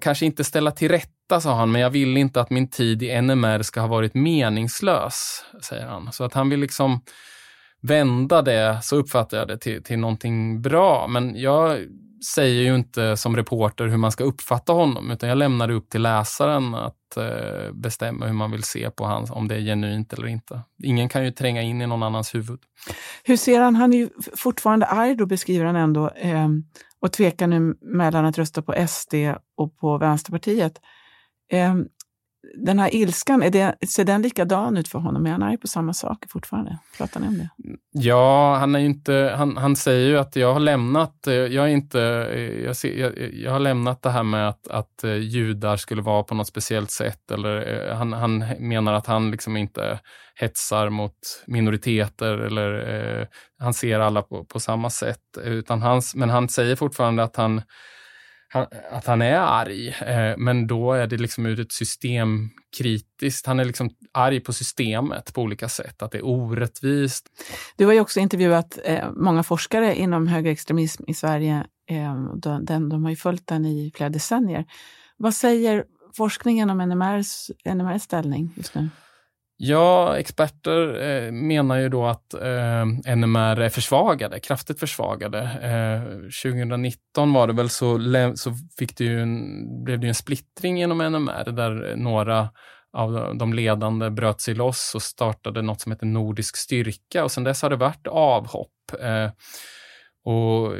kanske 0.01 0.25
inte 0.25 0.43
ställa 0.43 0.71
till 0.71 0.89
rätta, 0.89 1.41
sa 1.41 1.55
han, 1.55 1.71
men 1.71 1.81
jag 1.81 1.89
vill 1.89 2.17
inte 2.17 2.41
att 2.41 2.49
min 2.49 2.69
tid 2.69 3.03
i 3.03 3.21
NMR 3.21 3.61
ska 3.61 3.81
ha 3.81 3.87
varit 3.87 4.13
meningslös, 4.13 5.45
säger 5.61 5.85
han. 5.85 6.11
Så 6.11 6.23
att 6.23 6.33
han 6.33 6.49
vill 6.49 6.59
liksom 6.59 7.01
vända 7.87 8.41
det, 8.41 8.79
så 8.83 8.95
uppfattar 8.95 9.37
jag 9.37 9.47
det, 9.47 9.57
till, 9.57 9.83
till 9.83 9.99
någonting 9.99 10.61
bra. 10.61 11.07
Men 11.07 11.35
jag 11.35 11.77
säger 12.35 12.63
ju 12.63 12.75
inte 12.75 13.17
som 13.17 13.35
reporter 13.35 13.87
hur 13.87 13.97
man 13.97 14.11
ska 14.11 14.23
uppfatta 14.23 14.73
honom, 14.73 15.11
utan 15.11 15.29
jag 15.29 15.37
lämnar 15.37 15.67
det 15.67 15.73
upp 15.73 15.89
till 15.89 16.01
läsaren 16.01 16.75
att 16.75 17.17
eh, 17.17 17.73
bestämma 17.73 18.25
hur 18.25 18.33
man 18.33 18.51
vill 18.51 18.63
se 18.63 18.89
på 18.89 19.05
hans, 19.05 19.31
om 19.31 19.47
det 19.47 19.55
är 19.55 19.59
genuint 19.59 20.13
eller 20.13 20.27
inte. 20.27 20.61
Ingen 20.83 21.09
kan 21.09 21.25
ju 21.25 21.31
tränga 21.31 21.61
in 21.61 21.81
i 21.81 21.87
någon 21.87 22.03
annans 22.03 22.35
huvud. 22.35 22.59
Hur 23.23 23.37
ser 23.37 23.61
han? 23.61 23.75
Han 23.75 23.93
är 23.93 23.97
ju 23.97 24.09
fortfarande 24.35 24.85
arg, 24.85 25.15
då 25.15 25.25
beskriver 25.25 25.65
han 25.65 25.75
ändå, 25.75 26.09
eh, 26.09 26.47
och 26.99 27.11
tvekar 27.11 27.47
nu 27.47 27.77
mellan 27.81 28.25
att 28.25 28.37
rösta 28.37 28.61
på 28.61 28.87
SD 28.87 29.13
och 29.57 29.77
på 29.77 29.97
Vänsterpartiet. 29.97 30.81
Eh, 31.51 31.75
den 32.55 32.79
här 32.79 32.95
ilskan, 32.95 33.43
är 33.43 33.49
det, 33.49 33.75
ser 33.87 34.05
den 34.05 34.21
likadan 34.21 34.77
ut 34.77 34.87
för 34.87 34.99
honom? 34.99 35.25
Är 35.25 35.31
han 35.31 35.43
arg 35.43 35.57
på 35.57 35.67
samma 35.67 35.93
saker 35.93 36.29
fortfarande? 36.29 36.77
Pratar 36.97 37.19
ni 37.19 37.27
om 37.27 37.37
det? 37.37 37.49
Ja, 37.91 38.55
han, 38.55 38.75
är 38.75 38.79
inte, 38.79 39.33
han, 39.37 39.57
han 39.57 39.75
säger 39.75 40.07
ju 40.07 40.17
att 40.17 40.35
jag 40.35 40.53
har 40.53 40.59
lämnat, 40.59 41.27
eh, 41.27 41.33
jag 41.33 41.65
är 41.65 41.69
inte, 41.69 42.01
eh, 42.33 42.65
jag, 42.65 42.75
ser, 42.75 42.99
jag, 42.99 43.17
eh, 43.17 43.29
jag, 43.29 43.51
har 43.51 43.59
lämnat 43.59 44.01
det 44.01 44.09
här 44.09 44.23
med 44.23 44.49
att, 44.49 44.67
att 44.67 45.03
judar 45.19 45.77
skulle 45.77 46.01
vara 46.01 46.23
på 46.23 46.35
något 46.35 46.47
speciellt 46.47 46.91
sätt. 46.91 47.31
Eller, 47.31 47.89
han, 47.93 48.13
han 48.13 48.45
menar 48.59 48.93
att 48.93 49.07
han 49.07 49.31
liksom 49.31 49.57
inte 49.57 49.99
hetsar 50.39 50.89
mot 50.89 51.43
minoriteter 51.47 52.37
eller 52.37 52.95
eh, 53.19 53.27
han 53.59 53.73
ser 53.73 53.99
alla 53.99 54.21
på, 54.21 54.45
på 54.45 54.59
samma 54.59 54.89
sätt. 54.89 55.37
Utan 55.43 55.81
hans, 55.81 56.15
men 56.15 56.29
han 56.29 56.49
säger 56.49 56.75
fortfarande 56.75 57.23
att 57.23 57.35
han 57.35 57.61
han, 58.47 58.65
att 58.91 59.05
han 59.05 59.21
är 59.21 59.37
arg, 59.37 59.87
eh, 59.87 60.37
men 60.37 60.67
då 60.67 60.93
är 60.93 61.07
det 61.07 61.17
liksom 61.17 61.45
ur 61.45 61.59
ett 61.59 61.71
systemkritiskt, 61.71 63.45
han 63.45 63.59
är 63.59 63.65
liksom 63.65 63.89
arg 64.13 64.39
på 64.39 64.53
systemet 64.53 65.33
på 65.33 65.41
olika 65.41 65.69
sätt, 65.69 66.01
att 66.01 66.11
det 66.11 66.17
är 66.17 66.25
orättvist. 66.25 67.27
Du 67.77 67.85
har 67.85 67.93
ju 67.93 67.99
också 67.99 68.19
intervjuat 68.19 68.79
eh, 68.83 69.11
många 69.15 69.43
forskare 69.43 69.95
inom 69.95 70.27
högerextremism 70.27 71.03
i 71.07 71.13
Sverige. 71.13 71.65
Eh, 71.89 72.23
de, 72.35 72.65
den, 72.65 72.89
de 72.89 73.03
har 73.03 73.09
ju 73.09 73.15
följt 73.15 73.47
den 73.47 73.65
i 73.65 73.91
flera 73.95 74.09
decennier. 74.09 74.65
Vad 75.17 75.33
säger 75.33 75.85
forskningen 76.17 76.69
om 76.69 76.77
NMRs, 76.77 77.51
NMRs 77.65 78.03
ställning 78.03 78.53
just 78.55 78.75
nu? 78.75 78.89
Ja, 79.59 80.17
experter 80.17 81.01
eh, 81.01 81.31
menar 81.31 81.77
ju 81.77 81.89
då 81.89 82.05
att 82.05 82.33
eh, 82.33 83.15
NMR 83.15 83.59
är 83.59 83.69
försvagade, 83.69 84.39
kraftigt 84.39 84.79
försvagade. 84.79 85.39
Eh, 85.41 86.19
2019 86.43 87.33
var 87.33 87.47
det 87.47 87.53
väl 87.53 87.69
så, 87.69 87.99
så 88.35 88.53
fick 88.79 88.97
det 88.97 89.03
ju 89.03 89.21
en, 89.21 89.83
blev 89.83 89.99
det 89.99 90.07
en 90.07 90.15
splittring 90.15 90.81
inom 90.81 90.97
NMR 90.97 91.51
där 91.51 91.95
några 91.95 92.49
av 92.93 93.37
de 93.37 93.53
ledande 93.53 94.09
bröt 94.09 94.41
sig 94.41 94.53
loss 94.53 94.95
och 94.95 95.01
startade 95.01 95.61
något 95.61 95.81
som 95.81 95.91
heter 95.91 96.05
Nordisk 96.05 96.57
styrka 96.57 97.23
och 97.23 97.31
sedan 97.31 97.43
dess 97.43 97.61
har 97.61 97.69
det 97.69 97.75
varit 97.75 98.07
avhopp. 98.07 98.71
Eh, 99.01 99.29
och 100.23 100.73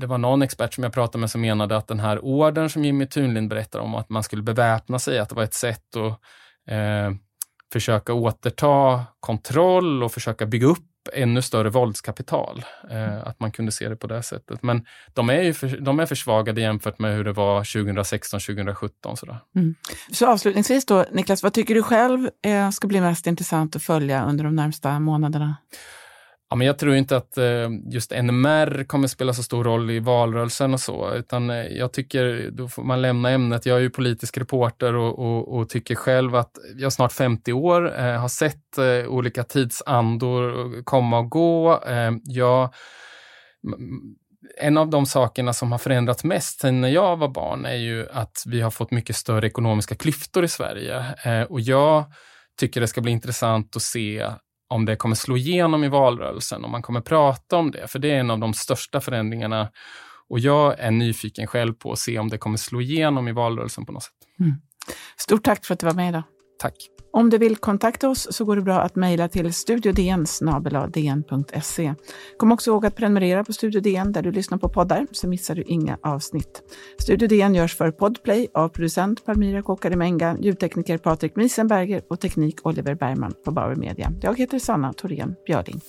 Det 0.00 0.06
var 0.06 0.18
någon 0.18 0.42
expert 0.42 0.74
som 0.74 0.84
jag 0.84 0.92
pratade 0.92 1.20
med 1.20 1.30
som 1.30 1.40
menade 1.40 1.76
att 1.76 1.88
den 1.88 2.00
här 2.00 2.24
orden 2.24 2.70
som 2.70 2.84
Jimmy 2.84 3.06
Thunlind 3.06 3.48
berättar 3.48 3.78
om, 3.78 3.94
att 3.94 4.08
man 4.08 4.22
skulle 4.22 4.42
beväpna 4.42 4.98
sig, 4.98 5.18
att 5.18 5.28
det 5.28 5.34
var 5.34 5.42
ett 5.42 5.54
sätt 5.54 5.96
att 5.96 6.20
eh, 6.70 7.10
försöka 7.72 8.14
återta 8.14 9.04
kontroll 9.20 10.02
och 10.02 10.12
försöka 10.12 10.46
bygga 10.46 10.66
upp 10.66 10.86
ännu 11.12 11.42
större 11.42 11.70
våldskapital. 11.70 12.64
Eh, 12.90 13.28
att 13.28 13.40
man 13.40 13.52
kunde 13.52 13.72
se 13.72 13.88
det 13.88 13.96
på 13.96 14.06
det 14.06 14.22
sättet. 14.22 14.62
Men 14.62 14.86
de 15.14 15.30
är 15.30 15.42
ju 15.42 15.54
för, 15.54 15.68
de 15.80 16.00
är 16.00 16.06
försvagade 16.06 16.60
jämfört 16.60 16.98
med 16.98 17.16
hur 17.16 17.24
det 17.24 17.32
var 17.32 17.84
2016, 17.84 18.40
2017. 18.40 19.16
Sådär. 19.16 19.38
Mm. 19.56 19.74
Så 20.12 20.26
avslutningsvis 20.26 20.86
då, 20.86 21.04
Niklas, 21.12 21.42
vad 21.42 21.52
tycker 21.52 21.74
du 21.74 21.82
själv 21.82 22.30
eh, 22.44 22.70
ska 22.70 22.88
bli 22.88 23.00
mest 23.00 23.26
intressant 23.26 23.76
att 23.76 23.82
följa 23.82 24.24
under 24.24 24.44
de 24.44 24.56
närmsta 24.56 25.00
månaderna? 25.00 25.56
Ja, 26.52 26.56
men 26.56 26.66
jag 26.66 26.78
tror 26.78 26.94
inte 26.94 27.16
att 27.16 27.38
eh, 27.38 27.68
just 27.90 28.10
NMR 28.10 28.84
kommer 28.84 29.08
spela 29.08 29.34
så 29.34 29.42
stor 29.42 29.64
roll 29.64 29.90
i 29.90 29.98
valrörelsen 29.98 30.74
och 30.74 30.80
så, 30.80 31.14
utan 31.14 31.50
eh, 31.50 31.66
jag 31.66 31.92
tycker 31.92 32.50
då 32.50 32.68
får 32.68 32.82
man 32.82 33.02
lämna 33.02 33.30
ämnet. 33.30 33.66
Jag 33.66 33.76
är 33.76 33.80
ju 33.80 33.90
politisk 33.90 34.38
reporter 34.38 34.94
och, 34.94 35.18
och, 35.18 35.58
och 35.58 35.68
tycker 35.68 35.94
själv 35.94 36.34
att 36.34 36.50
jag 36.76 36.92
snart 36.92 37.12
50 37.12 37.52
år, 37.52 37.98
eh, 37.98 38.20
har 38.20 38.28
sett 38.28 38.78
olika 39.08 39.44
tidsandor 39.44 40.82
komma 40.82 41.18
och 41.18 41.30
gå. 41.30 41.82
jag, 42.24 42.74
en 44.60 44.78
av 44.78 44.90
de 44.90 45.06
sakerna 45.06 45.52
som 45.52 45.72
har 45.72 45.78
förändrats 45.78 46.24
mest 46.24 46.60
sen 46.60 46.80
när 46.80 46.88
jag 46.88 47.16
var 47.16 47.28
barn 47.28 47.66
är 47.66 47.76
ju 47.76 48.08
att 48.12 48.42
vi 48.46 48.60
har 48.60 48.70
fått 48.70 48.90
mycket 48.90 49.16
större 49.16 49.46
ekonomiska 49.46 49.94
klyftor 49.94 50.44
i 50.44 50.48
Sverige. 50.48 51.04
och 51.48 51.60
jag 51.60 52.04
tycker 52.60 52.80
det 52.80 52.88
ska 52.88 53.00
bli 53.00 53.12
intressant 53.12 53.76
att 53.76 53.82
se 53.82 54.26
om 54.70 54.84
det 54.84 54.96
kommer 54.96 55.14
slå 55.14 55.36
igenom 55.36 55.84
i 55.84 55.88
valrörelsen, 55.88 56.64
om 56.64 56.70
man 56.70 56.82
kommer 56.82 57.00
prata 57.00 57.56
om 57.56 57.70
det, 57.70 57.88
för 57.88 57.98
det 57.98 58.10
är 58.10 58.20
en 58.20 58.30
av 58.30 58.38
de 58.38 58.54
största 58.54 59.00
förändringarna. 59.00 59.70
Och 60.28 60.38
jag 60.38 60.78
är 60.78 60.90
nyfiken 60.90 61.46
själv 61.46 61.72
på 61.72 61.92
att 61.92 61.98
se 61.98 62.18
om 62.18 62.28
det 62.28 62.38
kommer 62.38 62.56
slå 62.56 62.80
igenom 62.80 63.28
i 63.28 63.32
valrörelsen 63.32 63.86
på 63.86 63.92
något 63.92 64.02
sätt. 64.02 64.12
Mm. 64.40 64.54
Stort 65.16 65.44
tack 65.44 65.64
för 65.64 65.74
att 65.74 65.80
du 65.80 65.86
var 65.86 65.94
med 65.94 66.08
idag. 66.08 66.22
Tack. 66.58 66.99
Om 67.12 67.30
du 67.30 67.38
vill 67.38 67.56
kontakta 67.56 68.08
oss 68.08 68.28
så 68.30 68.44
går 68.44 68.56
det 68.56 68.62
bra 68.62 68.80
att 68.80 68.96
mejla 68.96 69.28
till 69.28 69.54
studiodn 69.54 70.26
Kom 72.36 72.52
också 72.52 72.70
ihåg 72.70 72.86
att 72.86 72.96
prenumerera 72.96 73.44
på 73.44 73.52
Studio 73.52 73.80
DN 73.80 74.12
där 74.12 74.22
du 74.22 74.32
lyssnar 74.32 74.58
på 74.58 74.68
poddar 74.68 75.06
så 75.12 75.28
missar 75.28 75.54
du 75.54 75.62
inga 75.62 75.98
avsnitt. 76.02 76.62
Studio 76.98 77.28
DN 77.28 77.54
görs 77.54 77.76
för 77.76 77.90
Podplay 77.90 78.48
av 78.54 78.68
producent 78.68 79.24
Palmira 79.24 79.62
Kokarimenga, 79.62 80.36
ljudtekniker 80.40 80.98
Patrik 80.98 81.36
Miesenberger 81.36 82.02
och 82.08 82.20
teknik 82.20 82.66
Oliver 82.66 82.94
Bergman 82.94 83.34
på 83.44 83.50
Bauer 83.50 83.76
Media. 83.76 84.12
Jag 84.22 84.38
heter 84.38 84.58
Sanna 84.58 84.92
Thorén 84.92 85.34
Björling. 85.46 85.80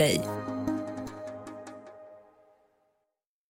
Play. 0.00 0.29